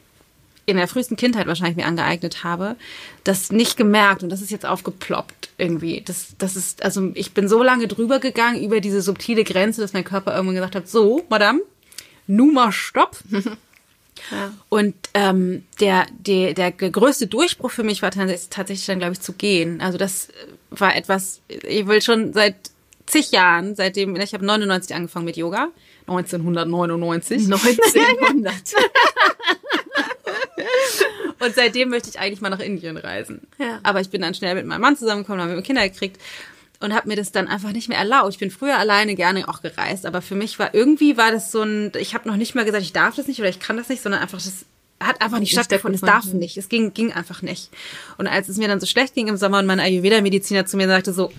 in 0.67 0.77
der 0.77 0.89
frühesten 0.89 1.17
Kindheit 1.17 1.47
wahrscheinlich 1.47 1.77
mir 1.77 1.87
angeeignet 1.87 2.43
habe, 2.43 2.77
das 3.25 3.53
nicht 3.53 3.77
gemerkt. 3.77 4.23
Und 4.23 4.31
das 4.31 4.43
ist 4.43 4.51
jetzt 4.51 4.67
aufgeploppt 4.67 5.51
irgendwie. 5.59 6.03
Das, 6.05 6.35
das 6.39 6.57
ist, 6.57 6.85
also 6.85 7.13
ich 7.15 7.33
bin 7.33 7.49
so 7.49 7.63
lange 7.63 7.87
drüber 7.87 8.19
gegangen 8.19 8.63
über 8.63 8.81
diese 8.81 9.01
subtile 9.01 9.45
Grenze, 9.45 9.81
dass 9.81 9.93
mein 9.93 10.05
Körper 10.05 10.35
irgendwann 10.35 10.57
gesagt 10.57 10.75
hat, 10.75 10.89
so, 10.89 11.25
Madame, 11.29 11.61
nun 12.27 12.53
mal 12.53 12.73
Stopp. 14.27 14.53
Und 14.69 14.95
ähm, 15.15 15.65
der, 15.81 16.07
der, 16.19 16.55
der 16.55 16.73
größte 16.73 17.27
Durchbruch 17.27 17.71
für 17.71 17.83
mich 17.83 18.03
war 18.03 18.11
tats- 18.11 18.49
tatsächlich 18.51 18.87
dann, 18.87 18.99
glaube 18.99 19.15
ich, 19.15 19.21
zu 19.21 19.33
gehen. 19.33 19.81
Also 19.81 19.99
das 19.99 20.29
war 20.71 20.97
etwas, 20.97 21.41
ich 21.49 21.87
will 21.87 22.03
schon 22.03 22.33
seit 22.33 22.57
zig 23.07 23.31
Jahren, 23.31 23.77
seitdem, 23.77 24.17
ich 24.17 24.35
habe 24.35 24.45
99 24.45 24.97
angefangen 24.97 25.27
mit 25.27 25.37
Yoga, 25.37 25.69
1999. 26.09 27.43
1900. 27.45 28.55
Und 31.39 31.55
seitdem 31.55 31.91
möchte 31.91 32.09
ich 32.09 32.19
eigentlich 32.19 32.41
mal 32.41 32.49
nach 32.49 32.61
Indien 32.61 32.97
reisen. 32.97 33.47
Ja. 33.59 33.79
Aber 33.83 34.01
ich 34.01 34.11
bin 34.11 34.23
dann 34.23 34.35
schnell 34.35 34.55
mit 34.55 34.67
meinem 34.67 34.81
Mann 34.81 34.97
zusammengekommen, 34.97 35.43
haben 35.43 35.55
wir 35.55 35.63
Kinder 35.63 35.89
gekriegt 35.89 36.21
und 36.81 36.95
habe 36.95 37.09
mir 37.09 37.17
das 37.17 37.33
dann 37.33 37.49
einfach 37.49 37.73
nicht 37.73 37.89
mehr 37.89 37.99
erlaubt. 37.99 38.31
Ich 38.31 38.39
bin 38.39 38.51
früher 38.51 38.79
alleine 38.79 39.15
gerne 39.15 39.49
auch 39.49 39.63
gereist, 39.63 40.07
aber 40.07 40.23
für 40.23 40.35
mich 40.35 40.59
war 40.59 40.75
irgendwie 40.75 41.17
war 41.17 41.33
das 41.33 41.53
so 41.53 41.63
ein, 41.63 41.93
ich 41.99 42.15
habe 42.15 42.29
noch 42.29 42.37
nicht 42.37 42.55
mal 42.55 42.65
gesagt, 42.65 42.83
ich 42.83 42.93
darf 42.93 43.17
das 43.17 43.27
nicht 43.27 43.41
oder 43.41 43.49
ich 43.49 43.61
kann 43.61 43.77
das 43.77 43.89
nicht, 43.89 44.03
sondern 44.03 44.23
einfach 44.23 44.39
das 44.39 44.65
hat 45.01 45.21
einfach 45.21 45.39
nicht 45.39 45.53
stattgefunden. 45.53 45.95
Es 45.95 46.01
darf 46.01 46.33
nicht. 46.33 46.57
Es 46.57 46.69
ging, 46.69 46.95
ging 46.95 47.13
einfach 47.13 47.43
nicht. 47.43 47.71
Und 48.17 48.27
als 48.27 48.49
es 48.49 48.57
mir 48.57 48.69
dann 48.69 48.81
so 48.81 48.87
schlecht 48.87 49.15
ging 49.15 49.29
im 49.29 49.37
Sommer 49.37 49.59
und 49.59 49.67
mein 49.67 49.81
Ayurveda-Mediziner 49.81 50.65
zu 50.65 50.77
mir 50.77 50.87
sagte 50.87 51.13
so, 51.13 51.33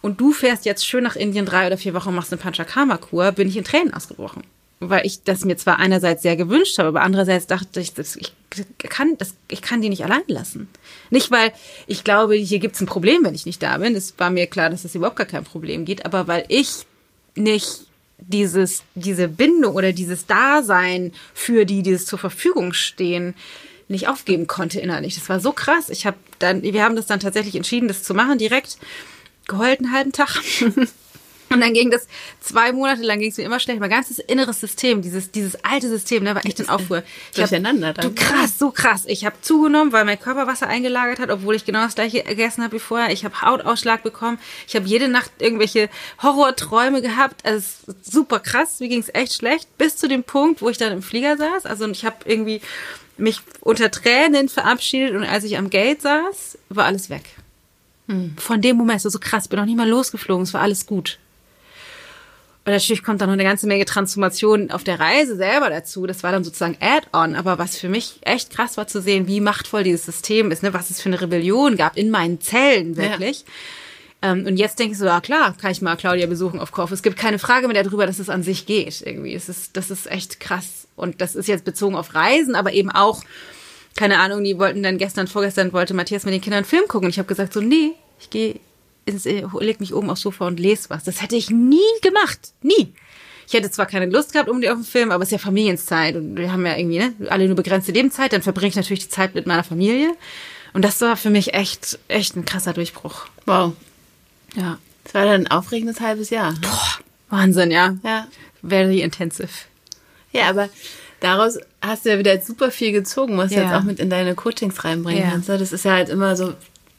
und 0.00 0.20
du 0.20 0.32
fährst 0.32 0.64
jetzt 0.64 0.86
schön 0.86 1.02
nach 1.02 1.16
Indien 1.16 1.44
drei 1.44 1.66
oder 1.66 1.76
vier 1.76 1.94
Wochen 1.94 2.10
und 2.10 2.14
machst 2.14 2.32
eine 2.32 2.40
Panchakarma-Kur, 2.40 3.32
bin 3.32 3.48
ich 3.48 3.56
in 3.56 3.64
Tränen 3.64 3.92
ausgebrochen. 3.92 4.44
Weil 4.82 5.04
ich 5.04 5.22
das 5.24 5.44
mir 5.44 5.56
zwar 5.56 5.78
einerseits 5.78 6.22
sehr 6.22 6.36
gewünscht 6.36 6.78
habe, 6.78 6.88
aber 6.88 7.02
andererseits 7.02 7.46
dachte 7.46 7.80
ich, 7.80 7.92
das, 7.92 8.16
ich 8.16 8.32
kann, 8.78 9.16
das, 9.18 9.34
ich 9.48 9.60
kann 9.60 9.82
die 9.82 9.90
nicht 9.90 10.04
allein 10.04 10.22
lassen. 10.26 10.68
Nicht, 11.10 11.30
weil 11.30 11.52
ich 11.86 12.02
glaube, 12.02 12.34
hier 12.34 12.58
gibt's 12.58 12.80
ein 12.80 12.86
Problem, 12.86 13.24
wenn 13.24 13.34
ich 13.34 13.44
nicht 13.44 13.62
da 13.62 13.76
bin. 13.78 13.94
Es 13.94 14.14
war 14.18 14.30
mir 14.30 14.46
klar, 14.46 14.70
dass 14.70 14.84
es 14.84 14.94
überhaupt 14.94 15.16
gar 15.16 15.26
kein 15.26 15.44
Problem 15.44 15.84
gibt, 15.84 16.06
aber 16.06 16.26
weil 16.26 16.44
ich 16.48 16.86
nicht 17.34 17.86
dieses, 18.18 18.82
diese 18.94 19.28
Bindung 19.28 19.74
oder 19.74 19.92
dieses 19.92 20.26
Dasein 20.26 21.12
für 21.34 21.64
die, 21.64 21.82
die 21.82 21.92
es 21.92 22.06
zur 22.06 22.18
Verfügung 22.18 22.72
stehen, 22.72 23.34
nicht 23.88 24.08
aufgeben 24.08 24.46
konnte 24.46 24.80
innerlich. 24.80 25.16
Das 25.16 25.28
war 25.28 25.40
so 25.40 25.52
krass. 25.52 25.90
Ich 25.90 26.06
habe 26.06 26.16
dann, 26.38 26.62
wir 26.62 26.84
haben 26.84 26.96
das 26.96 27.06
dann 27.06 27.20
tatsächlich 27.20 27.56
entschieden, 27.56 27.88
das 27.88 28.02
zu 28.02 28.14
machen, 28.14 28.38
direkt 28.38 28.78
geheult 29.46 29.80
einen 29.80 29.92
halben 29.92 30.12
Tag. 30.12 30.40
Und 31.52 31.60
dann 31.60 31.74
ging 31.74 31.90
das 31.90 32.06
zwei 32.40 32.72
Monate 32.72 33.02
lang 33.02 33.18
ging 33.18 33.30
es 33.30 33.36
mir 33.36 33.44
immer 33.44 33.58
schlecht. 33.58 33.80
Mein 33.80 33.90
ganzes 33.90 34.20
inneres 34.20 34.60
System, 34.60 35.02
dieses 35.02 35.32
dieses 35.32 35.64
alte 35.64 35.88
System, 35.88 36.22
ne, 36.22 36.34
war 36.34 36.44
echt 36.46 36.60
in 36.60 36.68
Aufruhr. 36.68 37.02
Ich 37.32 37.38
Durcheinander 37.38 37.88
hab, 37.88 37.96
dann. 37.96 38.14
du 38.14 38.22
krass, 38.22 38.58
so 38.58 38.70
krass. 38.70 39.04
Ich 39.06 39.24
habe 39.24 39.36
zugenommen, 39.40 39.92
weil 39.92 40.04
mein 40.04 40.18
Körper 40.18 40.46
Wasser 40.46 40.68
eingelagert 40.68 41.18
hat, 41.18 41.30
obwohl 41.30 41.56
ich 41.56 41.64
genau 41.64 41.82
das 41.82 41.96
gleiche 41.96 42.22
gegessen 42.22 42.62
habe 42.62 42.76
wie 42.76 42.80
vorher. 42.80 43.12
Ich 43.12 43.24
habe 43.24 43.42
Hautausschlag 43.42 44.04
bekommen. 44.04 44.38
Ich 44.68 44.76
habe 44.76 44.86
jede 44.86 45.08
Nacht 45.08 45.30
irgendwelche 45.40 45.88
Horrorträume 46.22 47.02
gehabt. 47.02 47.44
Also 47.44 47.58
es 47.58 47.88
ist 47.88 48.12
super 48.12 48.38
krass. 48.38 48.78
Mir 48.78 48.88
ging 48.88 49.00
es 49.00 49.12
echt 49.12 49.34
schlecht 49.34 49.76
bis 49.76 49.96
zu 49.96 50.08
dem 50.08 50.22
Punkt, 50.22 50.62
wo 50.62 50.68
ich 50.68 50.78
dann 50.78 50.92
im 50.92 51.02
Flieger 51.02 51.36
saß. 51.36 51.66
Also 51.66 51.88
ich 51.88 52.04
habe 52.04 52.16
irgendwie 52.26 52.60
mich 53.16 53.40
unter 53.60 53.90
Tränen 53.90 54.48
verabschiedet 54.48 55.14
und 55.14 55.24
als 55.24 55.44
ich 55.44 55.58
am 55.58 55.68
Gate 55.68 56.02
saß, 56.02 56.58
war 56.68 56.86
alles 56.86 57.10
weg. 57.10 57.24
Von 58.38 58.60
dem 58.60 58.76
Moment, 58.76 59.00
so, 59.00 59.08
so 59.08 59.18
krass, 59.20 59.46
bin 59.46 59.58
noch 59.58 59.66
nicht 59.66 59.76
mal 59.76 59.88
losgeflogen, 59.88 60.42
es 60.42 60.54
war 60.54 60.62
alles 60.62 60.86
gut. 60.86 61.18
Und 62.64 62.72
natürlich 62.72 63.02
kommt 63.02 63.20
dann 63.20 63.28
noch 63.28 63.34
eine 63.34 63.44
ganze 63.44 63.66
Menge 63.66 63.86
Transformation 63.86 64.70
auf 64.70 64.84
der 64.84 65.00
Reise 65.00 65.34
selber 65.36 65.70
dazu. 65.70 66.06
Das 66.06 66.22
war 66.22 66.30
dann 66.30 66.44
sozusagen 66.44 66.76
Add-on. 66.80 67.34
Aber 67.34 67.58
was 67.58 67.78
für 67.78 67.88
mich 67.88 68.18
echt 68.20 68.50
krass 68.50 68.76
war 68.76 68.86
zu 68.86 69.00
sehen, 69.00 69.26
wie 69.26 69.40
machtvoll 69.40 69.82
dieses 69.82 70.04
System 70.04 70.50
ist, 70.50 70.62
ne? 70.62 70.74
was 70.74 70.90
es 70.90 71.00
für 71.00 71.08
eine 71.08 71.20
Rebellion 71.20 71.76
gab 71.76 71.96
in 71.96 72.10
meinen 72.10 72.40
Zellen 72.40 72.96
wirklich. 72.96 73.44
Ähm, 74.22 74.44
und 74.46 74.58
jetzt 74.58 74.78
denke 74.78 74.92
ich 74.92 74.98
so, 74.98 75.06
ja 75.06 75.20
klar, 75.20 75.56
kann 75.58 75.70
ich 75.70 75.80
mal 75.80 75.96
Claudia 75.96 76.26
besuchen 76.26 76.60
auf 76.60 76.72
Kauf. 76.72 76.90
Es 76.90 77.02
gibt 77.02 77.16
keine 77.16 77.38
Frage 77.38 77.68
mehr 77.68 77.82
darüber, 77.82 78.06
dass 78.06 78.18
es 78.18 78.28
an 78.28 78.42
sich 78.42 78.66
geht 78.66 79.00
irgendwie. 79.00 79.34
Es 79.34 79.48
ist, 79.48 79.76
das 79.76 79.90
ist 79.90 80.10
echt 80.10 80.40
krass. 80.40 80.86
Und 80.96 81.22
das 81.22 81.34
ist 81.34 81.48
jetzt 81.48 81.64
bezogen 81.64 81.96
auf 81.96 82.14
Reisen, 82.14 82.54
aber 82.54 82.74
eben 82.74 82.90
auch, 82.90 83.22
keine 83.96 84.18
Ahnung, 84.18 84.44
die 84.44 84.58
wollten 84.58 84.82
dann 84.82 84.98
gestern, 84.98 85.26
vorgestern 85.26 85.72
wollte 85.72 85.94
Matthias 85.94 86.24
mit 86.24 86.34
den 86.34 86.42
Kindern 86.42 86.58
einen 86.58 86.66
Film 86.66 86.86
gucken. 86.86 87.06
Und 87.06 87.10
ich 87.10 87.18
habe 87.18 87.28
gesagt 87.28 87.54
so, 87.54 87.60
nee, 87.62 87.92
ich 88.20 88.28
gehe 88.28 88.60
ins, 89.06 89.26
äh, 89.26 89.44
leg 89.60 89.80
mich 89.80 89.94
oben 89.94 90.10
aufs 90.10 90.20
Sofa 90.22 90.46
und 90.46 90.60
lese 90.60 90.90
was. 90.90 91.04
Das 91.04 91.22
hätte 91.22 91.36
ich 91.36 91.50
nie 91.50 91.78
gemacht. 92.02 92.52
Nie. 92.62 92.92
Ich 93.46 93.54
hätte 93.54 93.70
zwar 93.70 93.86
keine 93.86 94.06
Lust 94.06 94.32
gehabt 94.32 94.48
unbedingt 94.48 94.72
auf 94.72 94.78
den 94.80 94.86
Film, 94.86 95.10
aber 95.10 95.22
es 95.22 95.28
ist 95.28 95.32
ja 95.32 95.38
Familienzeit 95.38 96.14
und 96.14 96.36
wir 96.36 96.52
haben 96.52 96.64
ja 96.64 96.76
irgendwie 96.76 96.98
ne, 97.00 97.12
alle 97.30 97.46
nur 97.46 97.56
begrenzte 97.56 97.90
Lebenszeit. 97.92 98.32
Dann 98.32 98.42
verbringe 98.42 98.68
ich 98.68 98.76
natürlich 98.76 99.04
die 99.04 99.08
Zeit 99.08 99.34
mit 99.34 99.46
meiner 99.46 99.64
Familie. 99.64 100.14
Und 100.72 100.84
das 100.84 101.00
war 101.00 101.16
für 101.16 101.30
mich 101.30 101.52
echt, 101.52 101.98
echt 102.06 102.36
ein 102.36 102.44
krasser 102.44 102.72
Durchbruch. 102.72 103.26
Wow. 103.46 103.72
Ja. 104.54 104.78
Das 105.02 105.14
war 105.14 105.24
dann 105.24 105.46
ein 105.46 105.50
aufregendes 105.50 106.00
halbes 106.00 106.30
Jahr. 106.30 106.54
Wahnsinn, 107.28 107.70
ja. 107.72 107.96
Ja. 108.04 108.28
Very 108.62 109.00
intensive. 109.00 109.48
Ja, 110.32 110.48
aber 110.50 110.68
daraus 111.18 111.58
hast 111.82 112.04
du 112.04 112.10
ja 112.10 112.18
wieder 112.18 112.40
super 112.40 112.70
viel 112.70 112.92
gezogen, 112.92 113.36
was 113.36 113.50
du 113.50 113.56
Ja. 113.56 113.62
jetzt 113.64 113.74
auch 113.74 113.82
mit 113.82 113.98
in 113.98 114.10
deine 114.10 114.36
Coachings 114.36 114.84
reinbringen 114.84 115.22
Ja. 115.24 115.30
kannst. 115.30 115.48
ne? 115.48 115.58
Das 115.58 115.72
ist 115.72 115.84
ja 115.84 115.92
halt 115.94 116.08
immer 116.08 116.36
so 116.36 116.54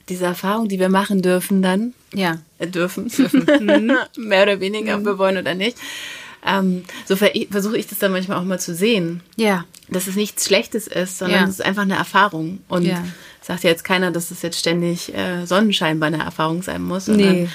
diese 0.10 0.25
Erfahrung, 0.25 0.67
die 0.67 0.79
wir 0.79 0.89
machen 0.89 1.22
dürfen 1.22 1.62
dann. 1.62 1.93
Ja. 2.13 2.39
Äh, 2.60 2.67
dürfen. 2.67 3.12
Mehr 4.17 4.43
oder 4.43 4.60
weniger, 4.60 4.98
ob 4.98 5.05
wir 5.05 5.17
wollen 5.17 5.38
oder 5.38 5.53
nicht. 5.55 5.77
Ähm, 6.46 6.84
so 7.05 7.15
ver 7.15 7.29
versuche 7.51 7.77
ich 7.77 7.88
das 7.88 8.00
dann 8.00 8.12
manchmal 8.12 8.38
auch 8.39 8.43
mal 8.43 8.60
zu 8.60 8.74
sehen. 8.74 9.22
Ja. 9.36 9.65
Dass 9.89 10.08
es 10.08 10.15
nichts 10.15 10.46
Schlechtes 10.46 10.88
ist, 10.88 11.17
sondern 11.20 11.41
Ja. 11.41 11.46
es 11.46 11.51
ist 11.60 11.65
einfach 11.65 11.84
eine 11.84 11.96
Erfahrung. 11.96 12.60
Und 12.67 12.84
Ja. 12.86 13.03
sagt 13.41 13.63
ja 13.63 13.70
jetzt 13.70 13.84
keiner, 13.84 14.12
dass 14.12 14.31
es 14.31 14.41
jetzt 14.41 14.58
ständig 14.60 15.13
äh, 15.13 15.46
Sonnenschein 15.46 16.00
bei 16.00 16.08
einer 16.08 16.24
Erfahrung 16.24 16.63
sein 16.63 16.81
muss. 16.81 17.05
sondern- 17.05 17.43
Nee. 17.43 17.50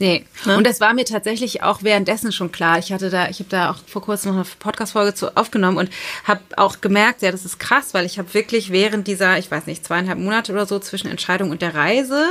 Nee. 0.00 0.24
Ne? 0.44 0.56
Und 0.56 0.66
das 0.66 0.80
war 0.80 0.92
mir 0.92 1.04
tatsächlich 1.04 1.62
auch 1.62 1.82
währenddessen 1.82 2.32
schon 2.32 2.50
klar. 2.50 2.78
Ich 2.78 2.92
hatte 2.92 3.10
da, 3.10 3.28
ich 3.28 3.38
habe 3.38 3.48
da 3.48 3.70
auch 3.70 3.76
vor 3.86 4.02
kurzem 4.02 4.32
noch 4.32 4.44
eine 4.44 4.54
Podcast-Folge 4.58 5.14
zu 5.14 5.36
aufgenommen 5.36 5.78
und 5.78 5.90
habe 6.24 6.40
auch 6.56 6.80
gemerkt, 6.80 7.22
ja, 7.22 7.30
das 7.30 7.44
ist 7.44 7.58
krass, 7.58 7.94
weil 7.94 8.04
ich 8.04 8.18
habe 8.18 8.34
wirklich 8.34 8.70
während 8.70 9.06
dieser, 9.06 9.38
ich 9.38 9.50
weiß 9.50 9.66
nicht, 9.66 9.84
zweieinhalb 9.84 10.18
Monate 10.18 10.52
oder 10.52 10.66
so 10.66 10.78
zwischen 10.80 11.08
Entscheidung 11.08 11.50
und 11.50 11.62
der 11.62 11.74
Reise, 11.74 12.26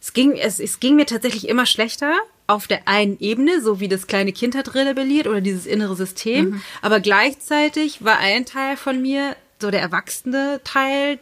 es 0.00 0.14
ging, 0.14 0.32
es, 0.32 0.58
es 0.58 0.80
ging 0.80 0.96
mir 0.96 1.06
tatsächlich 1.06 1.46
immer 1.48 1.66
schlechter 1.66 2.14
auf 2.46 2.66
der 2.66 2.88
einen 2.88 3.18
Ebene, 3.20 3.60
so 3.60 3.78
wie 3.78 3.88
das 3.88 4.06
kleine 4.06 4.32
Kind 4.32 4.56
hat 4.56 4.74
rebelliert 4.74 5.26
oder 5.26 5.40
dieses 5.40 5.66
innere 5.66 5.94
System. 5.94 6.62
Aber 6.80 7.00
gleichzeitig 7.00 8.04
war 8.04 8.18
ein 8.18 8.44
Teil 8.44 8.76
von 8.76 9.00
mir, 9.00 9.36
so 9.60 9.70
der 9.70 9.80
erwachsene 9.80 10.60
Teil, 10.64 11.20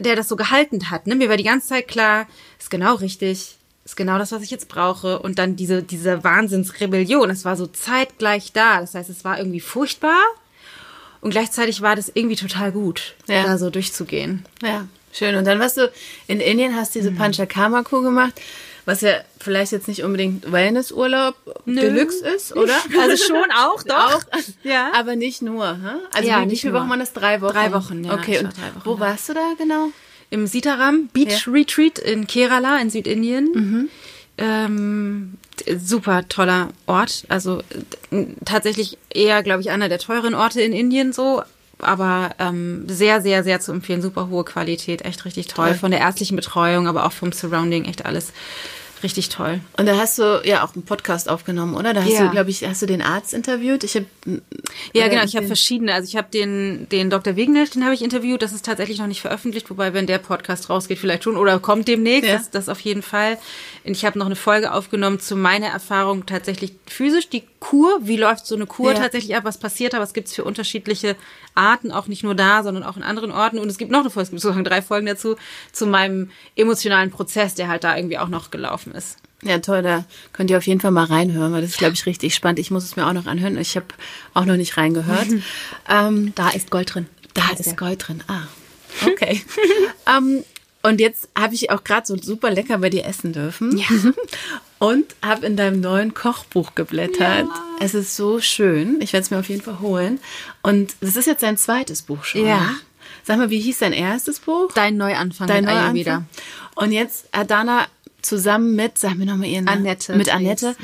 der 0.00 0.16
das 0.16 0.28
so 0.28 0.36
gehalten 0.36 0.90
hat. 0.90 1.06
Ne? 1.06 1.16
Mir 1.16 1.28
war 1.28 1.36
die 1.36 1.44
ganze 1.44 1.68
Zeit 1.68 1.86
klar, 1.86 2.26
ist 2.58 2.70
genau 2.70 2.94
richtig, 2.94 3.58
ist 3.92 3.96
genau 3.96 4.16
das, 4.18 4.32
was 4.32 4.42
ich 4.42 4.50
jetzt 4.50 4.68
brauche. 4.68 5.18
Und 5.18 5.38
dann 5.38 5.54
diese, 5.56 5.82
diese 5.82 6.24
Wahnsinnsrebellion, 6.24 7.28
es 7.30 7.44
war 7.44 7.56
so 7.56 7.66
zeitgleich 7.66 8.52
da. 8.52 8.80
Das 8.80 8.94
heißt, 8.94 9.10
es 9.10 9.22
war 9.24 9.36
irgendwie 9.38 9.60
furchtbar 9.60 10.18
und 11.20 11.30
gleichzeitig 11.30 11.82
war 11.82 11.94
das 11.94 12.10
irgendwie 12.14 12.36
total 12.36 12.72
gut, 12.72 13.14
Ja. 13.28 13.42
da 13.44 13.58
so 13.58 13.68
durchzugehen. 13.70 14.44
Ja, 14.62 14.86
schön. 15.12 15.34
Und 15.36 15.44
dann 15.46 15.60
warst 15.60 15.76
du 15.76 15.90
in 16.26 16.40
Indien, 16.40 16.74
hast 16.74 16.94
diese 16.94 17.12
Panchakarma-Kur 17.12 18.02
gemacht, 18.02 18.32
was 18.86 19.02
ja 19.02 19.12
vielleicht 19.38 19.70
jetzt 19.72 19.86
nicht 19.88 20.02
unbedingt 20.02 20.50
Wellnessurlaub 20.50 21.36
Deluxe 21.66 22.26
ist, 22.26 22.56
oder? 22.56 22.74
Also 23.00 23.22
schon 23.22 23.50
auch, 23.56 23.82
doch. 23.88 24.16
Auch, 24.16 24.22
Ja. 24.64 24.90
aber 24.94 25.14
nicht 25.16 25.42
nur. 25.42 25.66
Hä? 25.76 25.96
Also 26.12 26.28
Ja, 26.28 26.38
wie, 26.38 26.42
wie 26.44 26.46
nicht 26.46 26.64
nur. 26.64 26.72
Wochen 26.74 26.88
waren 26.90 26.98
das? 27.00 27.12
Drei 27.12 27.40
Wochen? 27.42 27.52
Drei 27.52 27.72
Wochen, 27.72 28.04
ja, 28.04 28.14
Okay, 28.14 28.38
und 28.38 28.46
Wochen 28.46 28.82
wo 28.84 28.94
da. 28.94 29.00
warst 29.00 29.28
du 29.28 29.34
da 29.34 29.52
genau? 29.58 29.88
Im 30.32 30.46
Sitaram 30.46 31.08
Beach 31.12 31.46
Retreat 31.46 31.98
in 31.98 32.26
Kerala 32.26 32.80
in 32.80 32.88
Südindien. 32.88 33.50
Mhm. 33.54 33.88
Ähm, 34.38 35.34
super 35.78 36.26
toller 36.26 36.70
Ort. 36.86 37.24
Also 37.28 37.62
tatsächlich 38.42 38.96
eher, 39.12 39.42
glaube 39.42 39.60
ich, 39.60 39.68
einer 39.70 39.90
der 39.90 39.98
teuren 39.98 40.34
Orte 40.34 40.62
in 40.62 40.72
Indien 40.72 41.12
so. 41.12 41.42
Aber 41.80 42.30
ähm, 42.38 42.86
sehr, 42.88 43.20
sehr, 43.20 43.44
sehr 43.44 43.60
zu 43.60 43.72
empfehlen. 43.72 44.00
Super 44.00 44.30
hohe 44.30 44.44
Qualität, 44.44 45.04
echt 45.04 45.26
richtig 45.26 45.48
toll. 45.48 45.68
Toll. 45.68 45.74
Von 45.74 45.90
der 45.90 46.00
ärztlichen 46.00 46.36
Betreuung, 46.36 46.88
aber 46.88 47.04
auch 47.04 47.12
vom 47.12 47.32
Surrounding, 47.32 47.84
echt 47.84 48.06
alles 48.06 48.32
richtig 49.02 49.28
toll. 49.28 49.60
Und 49.76 49.86
da 49.86 49.96
hast 49.96 50.18
du 50.18 50.42
ja 50.44 50.64
auch 50.64 50.74
einen 50.74 50.84
Podcast 50.84 51.28
aufgenommen, 51.28 51.74
oder? 51.74 51.94
Da 51.94 52.02
hast 52.02 52.12
Ja. 52.12 52.24
du, 52.26 52.30
glaube 52.30 52.50
ich, 52.50 52.64
hast 52.64 52.82
du 52.82 52.86
den 52.86 53.02
Arzt 53.02 53.34
interviewt? 53.34 53.84
Ich 53.84 53.94
habe 53.96 54.06
Ja, 54.94 55.08
genau. 55.08 55.24
Ich 55.24 55.36
habe 55.36 55.46
verschiedene. 55.46 55.92
Also 55.94 56.08
ich 56.08 56.16
habe 56.16 56.28
den, 56.32 56.86
den 56.90 57.10
Dr. 57.10 57.36
Wegener, 57.36 57.64
den 57.66 57.84
habe 57.84 57.94
ich 57.94 58.02
interviewt. 58.02 58.42
Das 58.42 58.52
ist 58.52 58.64
tatsächlich 58.64 58.98
noch 58.98 59.06
nicht 59.06 59.20
veröffentlicht, 59.20 59.68
wobei, 59.70 59.94
wenn 59.94 60.06
der 60.06 60.18
Podcast 60.18 60.70
rausgeht, 60.70 60.98
vielleicht 60.98 61.24
schon 61.24 61.36
oder 61.36 61.58
kommt 61.58 61.88
demnächst. 61.88 62.28
Ja. 62.28 62.36
Das, 62.36 62.50
das 62.50 62.68
auf 62.68 62.80
jeden 62.80 63.02
Fall. 63.02 63.38
Und 63.84 63.92
ich 63.92 64.04
habe 64.04 64.18
noch 64.18 64.26
eine 64.26 64.36
Folge 64.36 64.72
aufgenommen 64.72 65.20
zu 65.20 65.36
meiner 65.36 65.68
Erfahrung 65.68 66.26
tatsächlich 66.26 66.72
physisch. 66.86 67.28
Die 67.28 67.42
Kur, 67.62 68.00
wie 68.02 68.16
läuft 68.16 68.44
so 68.46 68.56
eine 68.56 68.66
Kur 68.66 68.92
Ja. 68.92 68.98
tatsächlich 68.98 69.36
ab? 69.36 69.44
Was 69.44 69.56
passiert 69.56 69.92
da? 69.94 70.00
Was 70.00 70.14
gibt's 70.14 70.34
für 70.34 70.42
unterschiedliche 70.44 71.14
Arten? 71.54 71.92
Auch 71.92 72.08
nicht 72.08 72.24
nur 72.24 72.34
da, 72.34 72.62
sondern 72.64 72.82
auch 72.82 72.96
in 72.96 73.04
anderen 73.04 73.30
Orten. 73.30 73.58
Und 73.60 73.68
es 73.70 73.78
gibt 73.78 73.90
noch 73.92 74.00
eine 74.00 74.10
Folge, 74.10 74.24
es 74.24 74.30
gibt 74.30 74.42
sozusagen 74.42 74.64
drei 74.64 74.82
Folgen 74.82 75.06
dazu, 75.06 75.36
zu 75.70 75.86
meinem 75.86 76.30
emotionalen 76.56 77.10
Prozess, 77.10 77.54
der 77.54 77.68
halt 77.68 77.84
da 77.84 77.96
irgendwie 77.96 78.18
auch 78.18 78.28
noch 78.28 78.50
gelaufen 78.50 78.92
ist. 78.92 79.18
Ja, 79.44 79.58
toll, 79.58 79.82
da 79.82 80.04
könnt 80.32 80.50
ihr 80.50 80.58
auf 80.58 80.66
jeden 80.66 80.80
Fall 80.80 80.90
mal 80.90 81.04
reinhören, 81.04 81.52
weil 81.52 81.62
das 81.62 81.70
ist, 81.70 81.78
glaube 81.78 81.94
ich, 81.94 82.04
richtig 82.06 82.34
spannend. 82.34 82.58
Ich 82.58 82.70
muss 82.70 82.84
es 82.84 82.96
mir 82.96 83.06
auch 83.06 83.12
noch 83.12 83.26
anhören. 83.26 83.56
Ich 83.58 83.76
habe 83.76 83.86
auch 84.34 84.44
noch 84.44 84.56
nicht 84.56 84.76
reingehört. 84.76 85.26
ähm, 85.88 86.32
Da 86.34 86.50
ist 86.50 86.70
Gold 86.70 86.94
drin. 86.94 87.06
da 87.34 87.48
Heißt 87.48 87.60
ist 87.60 87.66
der. 87.66 87.76
Gold 87.76 88.06
drin. 88.08 88.22
Ah, 88.28 88.42
okay. 89.06 89.40
ähm, 90.06 90.44
und 90.82 91.00
jetzt 91.00 91.28
habe 91.38 91.54
ich 91.54 91.70
auch 91.70 91.84
gerade 91.84 92.06
so 92.06 92.16
super 92.16 92.50
lecker 92.50 92.78
bei 92.78 92.90
dir 92.90 93.04
essen 93.04 93.32
dürfen. 93.32 93.76
Ja. 93.76 93.86
Und 94.78 95.14
habe 95.24 95.46
in 95.46 95.56
deinem 95.56 95.80
neuen 95.80 96.12
Kochbuch 96.12 96.74
geblättert. 96.74 97.46
Ja. 97.46 97.64
Es 97.78 97.94
ist 97.94 98.16
so 98.16 98.40
schön. 98.40 99.00
Ich 99.00 99.12
werde 99.12 99.22
es 99.22 99.30
mir 99.30 99.38
auf 99.38 99.48
jeden 99.48 99.62
Fall 99.62 99.78
holen. 99.78 100.18
Und 100.60 100.96
das 101.00 101.14
ist 101.14 101.26
jetzt 101.26 101.44
dein 101.44 101.56
zweites 101.56 102.02
Buch 102.02 102.24
schon. 102.24 102.44
Ja. 102.44 102.58
ne? 102.58 102.76
Sag 103.22 103.38
mal, 103.38 103.48
wie 103.50 103.60
hieß 103.60 103.78
dein 103.78 103.92
erstes 103.92 104.40
Buch? 104.40 104.72
Dein 104.74 104.96
Neuanfang 104.96 105.46
Dein 105.46 105.64
mit 105.64 105.72
neuer 105.72 105.82
Ayurveda. 105.82 106.14
Anfang. 106.14 106.28
Und 106.74 106.90
jetzt 106.90 107.28
hat 107.32 107.52
Dana 107.52 107.86
zusammen 108.22 108.74
mit, 108.74 108.98
sag 108.98 109.16
mir 109.16 109.26
nochmal 109.26 109.48
ihren 109.48 109.64
Namen. 109.64 109.86
Annette 109.86 110.16
Mit. 110.16 110.34
Annette 110.34 110.76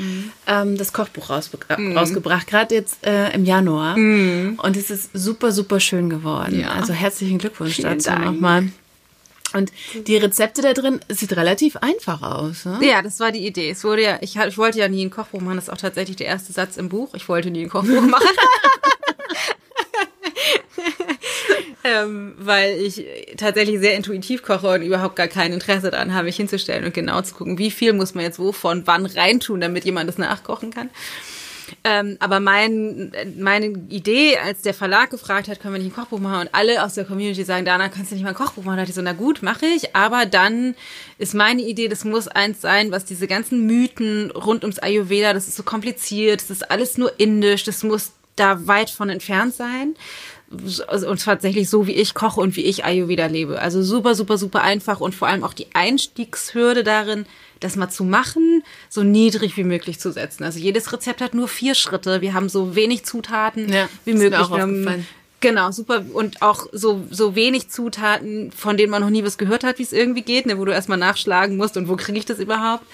ähm, 0.46 0.76
das 0.76 0.92
Kochbuch 0.92 1.30
rausbe 1.30 1.58
äh, 1.68 1.94
rausgebracht, 1.94 2.46
gerade 2.46 2.74
jetzt 2.74 3.04
äh, 3.04 3.32
im 3.32 3.44
Januar. 3.44 3.96
Und 3.96 4.76
es 4.76 4.90
ist 4.90 5.11
super, 5.12 5.50
super 5.50 5.80
schön 5.80 6.11
geworden. 6.11 6.61
Ja. 6.61 6.70
Also 6.70 6.92
herzlichen 6.92 7.38
Glückwunsch 7.38 7.76
Vielen 7.76 7.98
dazu 7.98 8.12
nochmal. 8.12 8.68
Und 9.54 9.72
die 10.06 10.16
Rezepte 10.16 10.62
da 10.62 10.72
drin, 10.72 11.00
sieht 11.08 11.37
relativ 11.37 11.76
einfach 11.76 12.22
aus. 12.22 12.64
Ne? 12.64 12.78
Ja, 12.82 13.02
das 13.02 13.20
war 13.20 13.32
die 13.32 13.46
Idee. 13.46 13.70
Es 13.70 13.84
wurde 13.84 14.02
ja, 14.02 14.18
ich, 14.20 14.37
ich 14.37 14.58
wollte 14.58 14.78
ja 14.78 14.88
nie 14.88 15.04
ein 15.04 15.11
Kochbuch 15.11 15.40
machen, 15.40 15.56
das 15.56 15.64
ist 15.64 15.70
auch 15.70 15.78
tatsächlich 15.78 16.16
der 16.16 16.26
erste 16.26 16.52
Satz 16.52 16.76
im 16.76 16.88
Buch. 16.88 17.14
Ich 17.14 17.28
wollte 17.28 17.50
nie 17.50 17.62
ein 17.62 17.68
Kochbuch 17.68 18.00
machen. 18.02 18.26
ähm, 21.84 22.34
weil 22.38 22.80
ich 22.80 23.04
tatsächlich 23.37 23.80
sehr 23.80 23.94
intuitiv 23.94 24.42
koche 24.42 24.68
und 24.68 24.82
überhaupt 24.82 25.16
gar 25.16 25.28
kein 25.28 25.52
Interesse 25.52 25.90
daran 25.90 26.14
habe, 26.14 26.24
mich 26.24 26.37
hinzustellen 26.37 26.84
und 26.84 26.94
genau 26.94 27.22
zu 27.22 27.34
gucken, 27.34 27.58
wie 27.58 27.70
viel 27.70 27.92
muss 27.92 28.14
man 28.14 28.24
jetzt 28.24 28.38
wovon 28.38 28.87
wann 28.87 29.06
reintun, 29.06 29.61
damit 29.61 29.84
jemand 29.84 30.08
das 30.08 30.18
nachkochen 30.18 30.70
kann. 30.70 30.90
Ähm, 31.85 32.16
aber 32.20 32.40
mein, 32.40 33.12
meine 33.37 33.66
Idee, 33.66 34.38
als 34.38 34.62
der 34.62 34.74
Verlag 34.74 35.11
gefragt 35.11 35.48
hat, 35.48 35.61
können 35.61 35.74
wir 35.74 35.83
nicht 35.83 35.92
ein 35.92 35.96
Kochbuch 35.96 36.18
machen 36.18 36.42
und 36.42 36.54
alle 36.54 36.85
aus 36.85 36.94
der 36.94 37.04
Community 37.04 37.44
sagen, 37.44 37.64
Dana, 37.64 37.88
kannst 37.88 38.11
du 38.11 38.14
nicht 38.14 38.24
mal 38.24 38.31
ein 38.31 38.35
Kochbuch 38.35 38.64
machen? 38.64 38.76
Da 38.76 38.83
dachte 38.83 38.90
ich 38.90 38.96
so, 38.96 39.02
na 39.02 39.12
gut, 39.12 39.42
mache 39.42 39.66
ich. 39.66 39.94
Aber 39.94 40.26
dann 40.26 40.74
ist 41.18 41.35
meine 41.35 41.62
Idee, 41.62 41.88
das 41.88 42.04
muss 42.04 42.28
eins 42.28 42.61
sein, 42.61 42.90
was 42.90 43.04
diese 43.04 43.26
ganzen 43.26 43.66
Mythen 43.66 44.31
rund 44.31 44.64
ums 44.64 44.78
Ayurveda, 44.78 45.33
das 45.33 45.48
ist 45.48 45.57
so 45.57 45.62
kompliziert, 45.62 46.40
das 46.40 46.50
ist 46.50 46.70
alles 46.70 46.98
nur 46.98 47.12
indisch, 47.18 47.64
das 47.64 47.83
muss 47.83 48.12
da 48.37 48.66
weit 48.66 48.90
von 48.90 49.11
entfernt 49.11 49.54
sein, 49.54 49.94
und 50.50 51.22
tatsächlich 51.22 51.68
so, 51.68 51.87
wie 51.87 51.92
ich 51.92 52.14
koche 52.14 52.40
und 52.40 52.56
wie 52.56 52.64
ich 52.64 52.84
Ayurveda 52.84 53.26
lebe. 53.26 53.61
Also 53.61 53.82
super, 53.82 54.14
super, 54.14 54.38
super 54.38 54.62
einfach 54.62 55.00
und 55.00 55.14
vor 55.14 55.28
allem 55.28 55.44
auch 55.44 55.52
die 55.52 55.66
Einstiegshürde 55.74 56.84
darin, 56.84 57.26
das 57.61 57.76
mal 57.76 57.90
zu 57.90 58.04
machen, 58.04 58.62
so 58.88 59.02
niedrig 59.02 59.56
wie 59.56 59.64
möglich 59.64 59.98
zu 60.00 60.11
setzen. 60.11 60.44
Also 60.44 60.58
jedes 60.58 60.92
Rezept 60.92 61.20
hat 61.20 61.34
nur 61.34 61.48
vier 61.48 61.74
Schritte. 61.74 62.20
Wir 62.20 62.32
haben 62.32 62.48
so 62.48 62.74
wenig 62.74 63.04
Zutaten 63.04 63.70
Ja, 63.70 63.88
wie 64.04 64.12
ist 64.12 64.18
mir 64.18 64.30
möglich. 64.30 64.40
auch 64.40 64.50
aufgefallen. 64.50 65.06
Genau, 65.40 65.70
super. 65.70 66.04
Und 66.12 66.42
auch 66.42 66.66
so, 66.72 67.04
so 67.11 67.34
wenig 67.37 67.68
Zutaten, 67.68 68.50
von 68.50 68.76
denen 68.76 68.90
man 68.90 69.02
noch 69.02 69.11
nie 69.11 69.24
was 69.24 69.38
gehört 69.38 69.62
hat, 69.64 69.78
wie 69.78 69.84
es 69.84 69.92
irgendwie 69.92 70.22
geht, 70.22 70.46
ne, 70.46 70.58
wo 70.58 70.64
du 70.64 70.72
erstmal 70.72 70.98
nachschlagen 70.98 71.56
musst 71.56 71.76
und 71.76 71.88
wo 71.88 71.96
kriege 71.96 72.18
ich 72.18 72.24
das 72.24 72.38
überhaupt, 72.40 72.84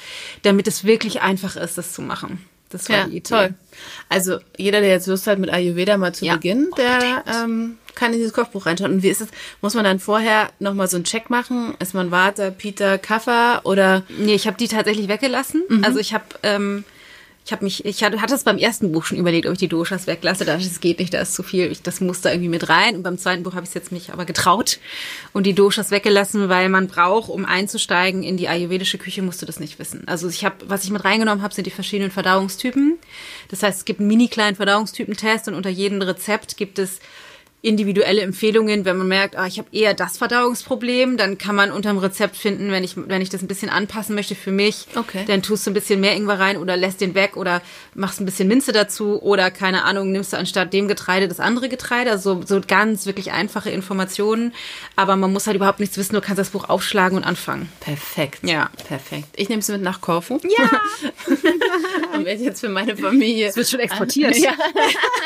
damit 0.43 0.67
es 0.67 0.85
wirklich 0.85 1.23
einfach 1.23 1.57
ist, 1.57 1.79
das 1.79 1.93
zu 1.95 2.03
machen. 2.03 2.45
Das 2.71 2.89
war 2.89 2.97
Ja, 2.97 3.05
die 3.05 3.17
Idee. 3.19 3.21
toll. 3.29 3.55
Also 4.09 4.39
jeder, 4.57 4.81
der 4.81 4.91
jetzt 4.91 5.07
Lust 5.07 5.27
hat, 5.27 5.39
mit 5.39 5.51
Ayurveda 5.53 5.97
mal 5.97 6.15
zu 6.15 6.25
Ja, 6.25 6.35
beginnen, 6.35 6.71
der 6.77 7.25
ähm, 7.27 7.79
kann 7.95 8.13
in 8.13 8.19
dieses 8.19 8.33
Kochbuch 8.33 8.67
reinschauen. 8.67 8.93
Und 8.95 9.03
wie 9.03 9.09
ist 9.09 9.21
es? 9.21 9.29
Muss 9.61 9.75
man 9.75 9.85
dann 9.85 10.01
vorher 10.01 10.49
nochmal 10.59 10.89
so 10.89 10.97
einen 10.97 11.05
Check 11.05 11.31
machen? 11.31 11.75
Ist 11.79 11.95
man 11.95 12.11
Vata, 12.11 12.51
Pita, 12.51 12.99
Kapha 12.99 13.61
oder 13.65 14.03
Nee, 14.09 14.35
ich 14.35 14.47
habe 14.47 14.57
die 14.57 14.69
tatsächlich 14.69 15.09
weggelassen. 15.09 15.63
Also 15.83 15.99
ich 16.01 16.15
habe 16.15 16.25
ähm, 16.43 16.85
ich 17.47 17.53
habe 17.53 17.63
mich, 17.63 17.85
ich 17.85 18.03
hatte, 18.03 18.23
hatte 18.23 18.35
es 18.35 18.43
beim 18.43 18.57
ersten 18.57 18.91
Buch 18.91 19.05
schon 19.05 19.19
überlegt, 19.19 19.47
ob 19.47 19.53
ich 19.53 19.59
die 19.59 19.69
Doshas 19.69 20.07
weglasse. 20.07 20.47
Da 20.47 20.57
das 20.57 20.81
geht 20.81 20.99
nicht, 20.99 21.13
da 21.13 21.21
ist 21.21 21.35
zu 21.35 21.43
viel. 21.43 21.71
Ich, 21.71 21.83
das 21.83 22.01
muss 22.01 22.23
da 22.23 22.31
irgendwie 22.31 22.49
mit 22.49 22.71
rein. 22.71 22.97
Und 22.97 23.03
beim 23.03 23.19
zweiten 23.19 23.43
Buch 23.43 23.53
habe 23.53 23.65
ich 23.65 23.69
es 23.69 23.75
jetzt 23.75 23.93
mich 23.93 24.15
aber 24.15 24.25
getraut 24.25 24.79
und 25.35 25.45
die 25.45 25.53
Doshas 25.53 25.91
weggelassen, 25.91 26.49
weil 26.49 26.71
man 26.71 26.89
braucht, 26.89 27.29
um 27.29 27.45
einzusteigen 27.45 28.23
in 28.23 28.39
die 28.39 28.49
ayurvedische 28.49 28.97
Küche, 28.97 29.21
musst 29.21 29.43
du 29.43 29.47
das 29.47 29.61
nicht 29.61 29.79
wissen. 29.79 30.05
Also 30.07 30.27
ich 30.29 30.43
habe, 30.43 30.57
was 30.69 30.85
ich 30.85 30.91
mit 30.91 31.05
reingenommen 31.05 31.43
habe, 31.43 31.53
sind 31.53 31.67
die 31.67 31.71
verschiedenen 31.71 32.11
Verdauungstypen. 32.11 32.99
Das 33.49 33.63
heißt, 33.63 33.81
es 33.81 33.85
gibt 33.85 34.01
einen 34.01 34.09
mini 34.09 34.29
kleinen 34.29 34.57
Verdauungstypentest 34.57 35.47
und 35.49 35.55
unter 35.55 35.71
jedem 35.71 36.01
Rezept 36.01 36.57
gibt 36.57 36.79
es 36.79 36.99
individuelle 37.65 38.21
Empfehlungen, 38.21 38.85
wenn 38.85 38.99
man 38.99 39.09
merkt, 39.09 39.37
ah, 39.37 39.47
ich 39.47 39.59
habe 39.59 39.69
eher 39.73 39.95
das 39.95 40.19
Verdauungsproblem, 40.19 41.17
dann 41.17 41.39
kann 41.39 41.57
man 41.57 41.73
unterm 41.73 41.97
Rezept 41.99 42.37
finden, 42.37 42.71
wenn 42.71 42.85
ich, 42.85 42.93
wenn 42.97 43.23
ich 43.23 43.31
das 43.31 43.41
ein 43.43 43.49
bisschen 43.49 43.71
anpassen 43.71 44.15
möchte 44.15 44.35
für 44.35 44.51
mich, 44.53 44.87
Okay. 44.95 45.25
dann 45.27 45.43
tust 45.43 45.67
du 45.67 45.71
ein 45.71 45.75
bisschen 45.75 45.99
mehr 46.01 46.15
Ingwer 46.15 46.39
rein 46.39 46.59
oder 46.59 46.77
lässt 46.77 47.01
den 47.01 47.15
weg 47.15 47.37
oder 47.39 47.63
machst 47.95 48.21
ein 48.21 48.27
bisschen 48.27 48.49
Minze 48.49 48.73
dazu 48.73 49.21
oder 49.23 49.51
keine 49.51 49.85
Ahnung, 49.85 50.13
nimmst 50.13 50.33
du 50.33 50.37
anstatt 50.37 50.73
dem 50.75 50.89
Getreide 50.89 51.27
das 51.27 51.41
andere 51.41 51.69
Getreide, 51.71 52.11
also 52.11 52.43
so 52.45 52.61
ganz 52.67 53.07
wirklich 53.07 53.33
einfache 53.33 53.71
Informationen, 53.71 54.53
aber 54.95 55.17
man 55.17 55.33
muss 55.33 55.47
halt 55.47 55.57
überhaupt 55.57 55.81
nichts 55.81 55.97
wissen, 55.97 56.15
du 56.15 56.21
kannst 56.21 56.39
das 56.39 56.51
Buch 56.51 56.69
aufschlagen 56.69 57.17
und 57.17 57.25
anfangen. 57.25 57.71
perfekt? 57.81 58.41
Ja. 58.43 58.71
Perfekt. 58.87 59.29
Ich 59.37 59.49
nehme 59.49 59.61
es 59.61 59.69
mit 59.69 59.81
nach 59.81 60.01
Korfu. 60.03 60.39
Ja, 60.59 60.71
Und 62.15 62.25
werde 62.27 62.43
jetzt 62.43 62.61
für 62.61 62.69
meine 62.69 62.97
Familie. 62.97 63.49
es 63.49 63.57
wird 63.57 63.69
schon 63.71 63.81
exportiert. 63.81 64.37
Ja. 64.37 64.53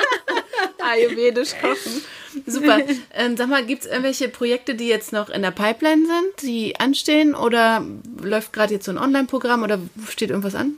Ayurvedisch 0.78 1.50
kochen. 1.60 2.02
Super. 2.46 2.78
Ähm, 3.14 3.36
sag 3.36 3.48
mal, 3.48 3.64
gibt 3.64 3.82
es 3.82 3.88
irgendwelche 3.88 4.28
Projekte, 4.28 4.74
die 4.74 4.86
jetzt 4.86 5.12
noch 5.12 5.28
in 5.28 5.42
der 5.42 5.50
Pipeline 5.50 6.06
sind, 6.06 6.42
die 6.42 6.78
anstehen? 6.78 7.34
Oder 7.34 7.84
läuft 8.22 8.52
gerade 8.52 8.74
jetzt 8.74 8.84
so 8.84 8.92
ein 8.92 8.98
Online-Programm 8.98 9.62
oder 9.62 9.80
steht 10.08 10.30
irgendwas 10.30 10.54
an? 10.54 10.74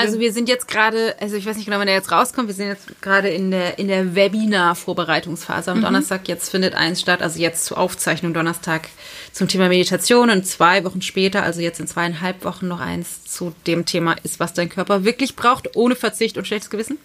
Also 0.00 0.18
wir 0.18 0.32
sind 0.32 0.48
jetzt 0.48 0.66
gerade, 0.66 1.14
also 1.20 1.36
ich 1.36 1.46
weiß 1.46 1.56
nicht 1.56 1.66
genau, 1.66 1.78
wann 1.78 1.86
der 1.86 1.94
jetzt 1.94 2.10
rauskommt, 2.10 2.48
wir 2.48 2.54
sind 2.54 2.68
jetzt 2.68 3.00
gerade 3.02 3.28
in 3.28 3.50
der, 3.50 3.78
in 3.78 3.88
der 3.88 4.16
Webinar-Vorbereitungsphase. 4.16 5.70
Am 5.70 5.82
Donnerstag, 5.82 6.26
jetzt 6.28 6.48
findet 6.48 6.74
eins 6.74 7.00
statt, 7.00 7.22
also 7.22 7.38
jetzt 7.38 7.66
zur 7.66 7.78
Aufzeichnung 7.78 8.34
Donnerstag 8.34 8.88
zum 9.32 9.48
Thema 9.48 9.68
Meditation 9.68 10.30
und 10.30 10.46
zwei 10.46 10.82
Wochen 10.84 11.02
später, 11.02 11.42
also 11.42 11.60
jetzt 11.60 11.78
in 11.78 11.86
zweieinhalb 11.86 12.44
Wochen 12.44 12.66
noch 12.66 12.80
eins 12.80 13.24
zu 13.24 13.54
dem 13.66 13.84
Thema 13.84 14.16
ist, 14.22 14.40
was 14.40 14.54
dein 14.54 14.70
Körper 14.70 15.04
wirklich 15.04 15.36
braucht, 15.36 15.76
ohne 15.76 15.94
Verzicht 15.94 16.38
und 16.38 16.46
schlechtes 16.46 16.70
Gewissen. 16.70 16.98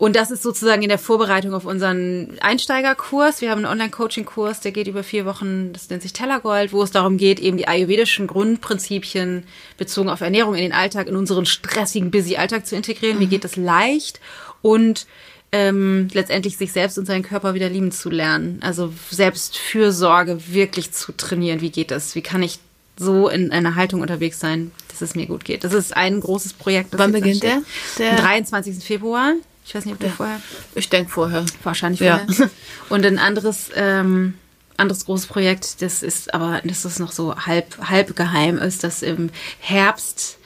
Und 0.00 0.16
das 0.16 0.30
ist 0.30 0.42
sozusagen 0.42 0.80
in 0.82 0.88
der 0.88 0.98
Vorbereitung 0.98 1.52
auf 1.52 1.66
unseren 1.66 2.38
Einsteigerkurs. 2.40 3.42
Wir 3.42 3.50
haben 3.50 3.58
einen 3.58 3.66
Online-Coaching-Kurs, 3.72 4.60
der 4.60 4.72
geht 4.72 4.86
über 4.88 5.02
vier 5.04 5.26
Wochen, 5.26 5.74
das 5.74 5.90
nennt 5.90 6.00
sich 6.00 6.14
Tellergold, 6.14 6.72
wo 6.72 6.82
es 6.82 6.90
darum 6.90 7.18
geht, 7.18 7.38
eben 7.38 7.58
die 7.58 7.68
ayurvedischen 7.68 8.26
Grundprinzipien 8.26 9.44
bezogen 9.76 10.08
auf 10.08 10.22
Ernährung 10.22 10.54
in 10.54 10.62
den 10.62 10.72
Alltag, 10.72 11.06
in 11.06 11.16
unseren 11.16 11.44
stressigen, 11.44 12.10
busy 12.10 12.36
Alltag 12.36 12.66
zu 12.66 12.76
integrieren. 12.76 13.20
Wie 13.20 13.26
geht 13.26 13.44
das 13.44 13.56
leicht? 13.56 14.20
Und 14.62 15.06
ähm, 15.52 16.08
letztendlich 16.14 16.56
sich 16.56 16.72
selbst 16.72 16.96
und 16.96 17.04
seinen 17.04 17.22
Körper 17.22 17.52
wieder 17.52 17.68
lieben 17.68 17.92
zu 17.92 18.08
lernen. 18.08 18.58
Also 18.62 18.92
Selbstfürsorge 19.10 20.38
wirklich 20.48 20.92
zu 20.92 21.12
trainieren. 21.12 21.60
Wie 21.60 21.70
geht 21.70 21.90
das? 21.90 22.14
Wie 22.14 22.22
kann 22.22 22.42
ich 22.42 22.58
so 22.96 23.28
in 23.28 23.52
einer 23.52 23.74
Haltung 23.74 24.00
unterwegs 24.00 24.40
sein, 24.40 24.70
dass 24.88 25.02
es 25.02 25.14
mir 25.14 25.26
gut 25.26 25.44
geht? 25.44 25.62
Das 25.64 25.74
ist 25.74 25.94
ein 25.96 26.20
großes 26.20 26.54
Projekt. 26.54 26.94
das 26.94 27.00
Wann 27.00 27.12
beginnt 27.12 27.44
ansteht. 27.44 27.64
der? 27.98 28.10
Am 28.10 28.16
Der- 28.16 28.22
23. 28.24 28.82
Februar. 28.82 29.34
Ich 29.64 29.74
weiß 29.74 29.84
nicht, 29.84 29.94
ob 29.94 30.00
der 30.00 30.10
vorher. 30.10 30.40
Ich 30.74 30.88
denke 30.88 31.10
vorher. 31.10 31.44
Wahrscheinlich 31.62 32.00
Ja. 32.00 32.18
vorher. 32.26 32.50
Und 32.88 33.06
ein 33.06 33.18
anderes, 33.18 33.70
ähm, 33.74 34.34
anderes 34.76 35.04
großes 35.04 35.26
Projekt, 35.26 35.82
das 35.82 36.02
ist 36.02 36.32
aber, 36.34 36.60
das 36.64 36.84
ist 36.84 36.98
noch 36.98 37.12
so 37.12 37.36
halb, 37.36 37.76
halb 37.88 38.16
geheim 38.16 38.58
ist, 38.58 38.82
dass 38.82 39.02
im 39.02 39.30
Herbst 39.60 40.38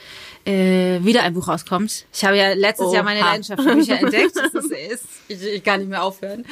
äh, 0.44 0.98
wieder 1.02 1.22
ein 1.22 1.32
Buch 1.34 1.48
rauskommt. 1.48 2.04
Ich 2.12 2.24
habe 2.24 2.36
ja 2.36 2.52
letztes 2.52 2.92
Jahr 2.92 3.02
meine 3.02 3.20
Oha. 3.20 3.30
Leidenschaft 3.30 3.62
für 3.62 3.74
Bücher 3.74 3.98
entdeckt. 4.00 4.36
Das 4.52 4.64
ist, 4.64 5.04
ich, 5.28 5.42
ich 5.42 5.64
kann 5.64 5.80
nicht 5.80 5.88
mehr 5.88 6.02
aufhören. 6.02 6.44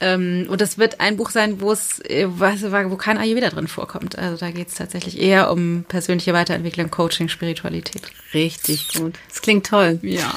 Ähm, 0.00 0.46
und 0.50 0.60
das 0.60 0.76
wird 0.76 1.00
ein 1.00 1.16
Buch 1.16 1.30
sein, 1.30 1.60
wo 1.60 1.72
es, 1.72 1.98
äh, 2.00 2.28
wo 2.28 2.96
kein 2.96 3.16
Ayurveda 3.16 3.48
drin 3.50 3.68
vorkommt. 3.68 4.18
Also 4.18 4.36
da 4.36 4.50
geht 4.50 4.68
es 4.68 4.74
tatsächlich 4.74 5.18
eher 5.18 5.50
um 5.50 5.84
persönliche 5.88 6.32
Weiterentwicklung, 6.32 6.90
Coaching, 6.90 7.28
Spiritualität. 7.28 8.02
Richtig 8.34 8.92
gut. 8.94 9.14
Das 9.28 9.40
klingt 9.40 9.66
toll. 9.66 9.98
Ja. 10.02 10.32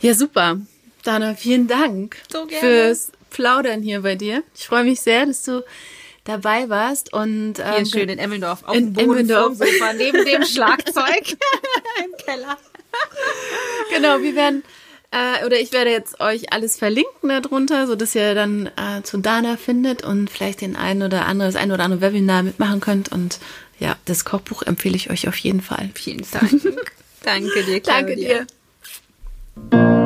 Ja, 0.00 0.14
super. 0.14 0.58
Dana, 1.02 1.34
vielen 1.34 1.66
Dank 1.66 2.16
So 2.30 2.46
fürs 2.48 3.12
Plaudern 3.30 3.82
hier 3.82 4.02
bei 4.02 4.14
dir. 4.14 4.42
Ich 4.54 4.66
freue 4.66 4.84
mich 4.84 5.00
sehr, 5.00 5.26
dass 5.26 5.42
du 5.42 5.64
dabei 6.24 6.68
warst 6.68 7.12
und 7.12 7.54
Hier 7.56 7.78
ähm, 7.78 7.86
schön 7.86 8.08
in 8.08 8.18
Emmendorf, 8.18 8.62
auf 8.64 8.76
in 8.76 8.92
dem 8.92 9.06
Boden 9.06 9.20
Emmendorf. 9.20 9.56
Sofa, 9.56 9.92
neben 9.94 10.24
dem 10.24 10.44
Schlagzeug 10.44 11.36
im 12.04 12.16
Keller. 12.24 12.58
Genau, 13.90 14.20
wir 14.20 14.34
werden 14.34 14.62
äh, 15.10 15.44
oder 15.46 15.58
ich 15.58 15.72
werde 15.72 15.90
jetzt 15.90 16.20
euch 16.20 16.52
alles 16.52 16.76
verlinken 16.76 17.30
darunter, 17.30 17.86
so 17.86 17.96
dass 17.96 18.14
ihr 18.14 18.34
dann 18.34 18.66
äh, 18.66 19.02
zu 19.02 19.18
Dana 19.18 19.56
findet 19.56 20.04
und 20.04 20.28
vielleicht 20.28 20.60
den 20.60 20.76
einen 20.76 21.02
oder 21.02 21.24
andere, 21.26 21.48
das 21.48 21.56
ein 21.56 21.72
oder 21.72 21.84
andere 21.84 22.00
Webinar 22.02 22.42
mitmachen 22.42 22.80
könnt. 22.80 23.10
Und 23.10 23.38
ja, 23.78 23.96
das 24.04 24.26
Kochbuch 24.26 24.62
empfehle 24.62 24.96
ich 24.96 25.10
euch 25.10 25.26
auf 25.28 25.36
jeden 25.36 25.62
Fall. 25.62 25.90
Vielen 25.94 26.26
Dank. 26.30 26.50
Danke 27.22 27.64
dir, 27.64 27.80
Claudia. 27.80 28.46
Danke 28.46 28.46
dir. 29.70 29.97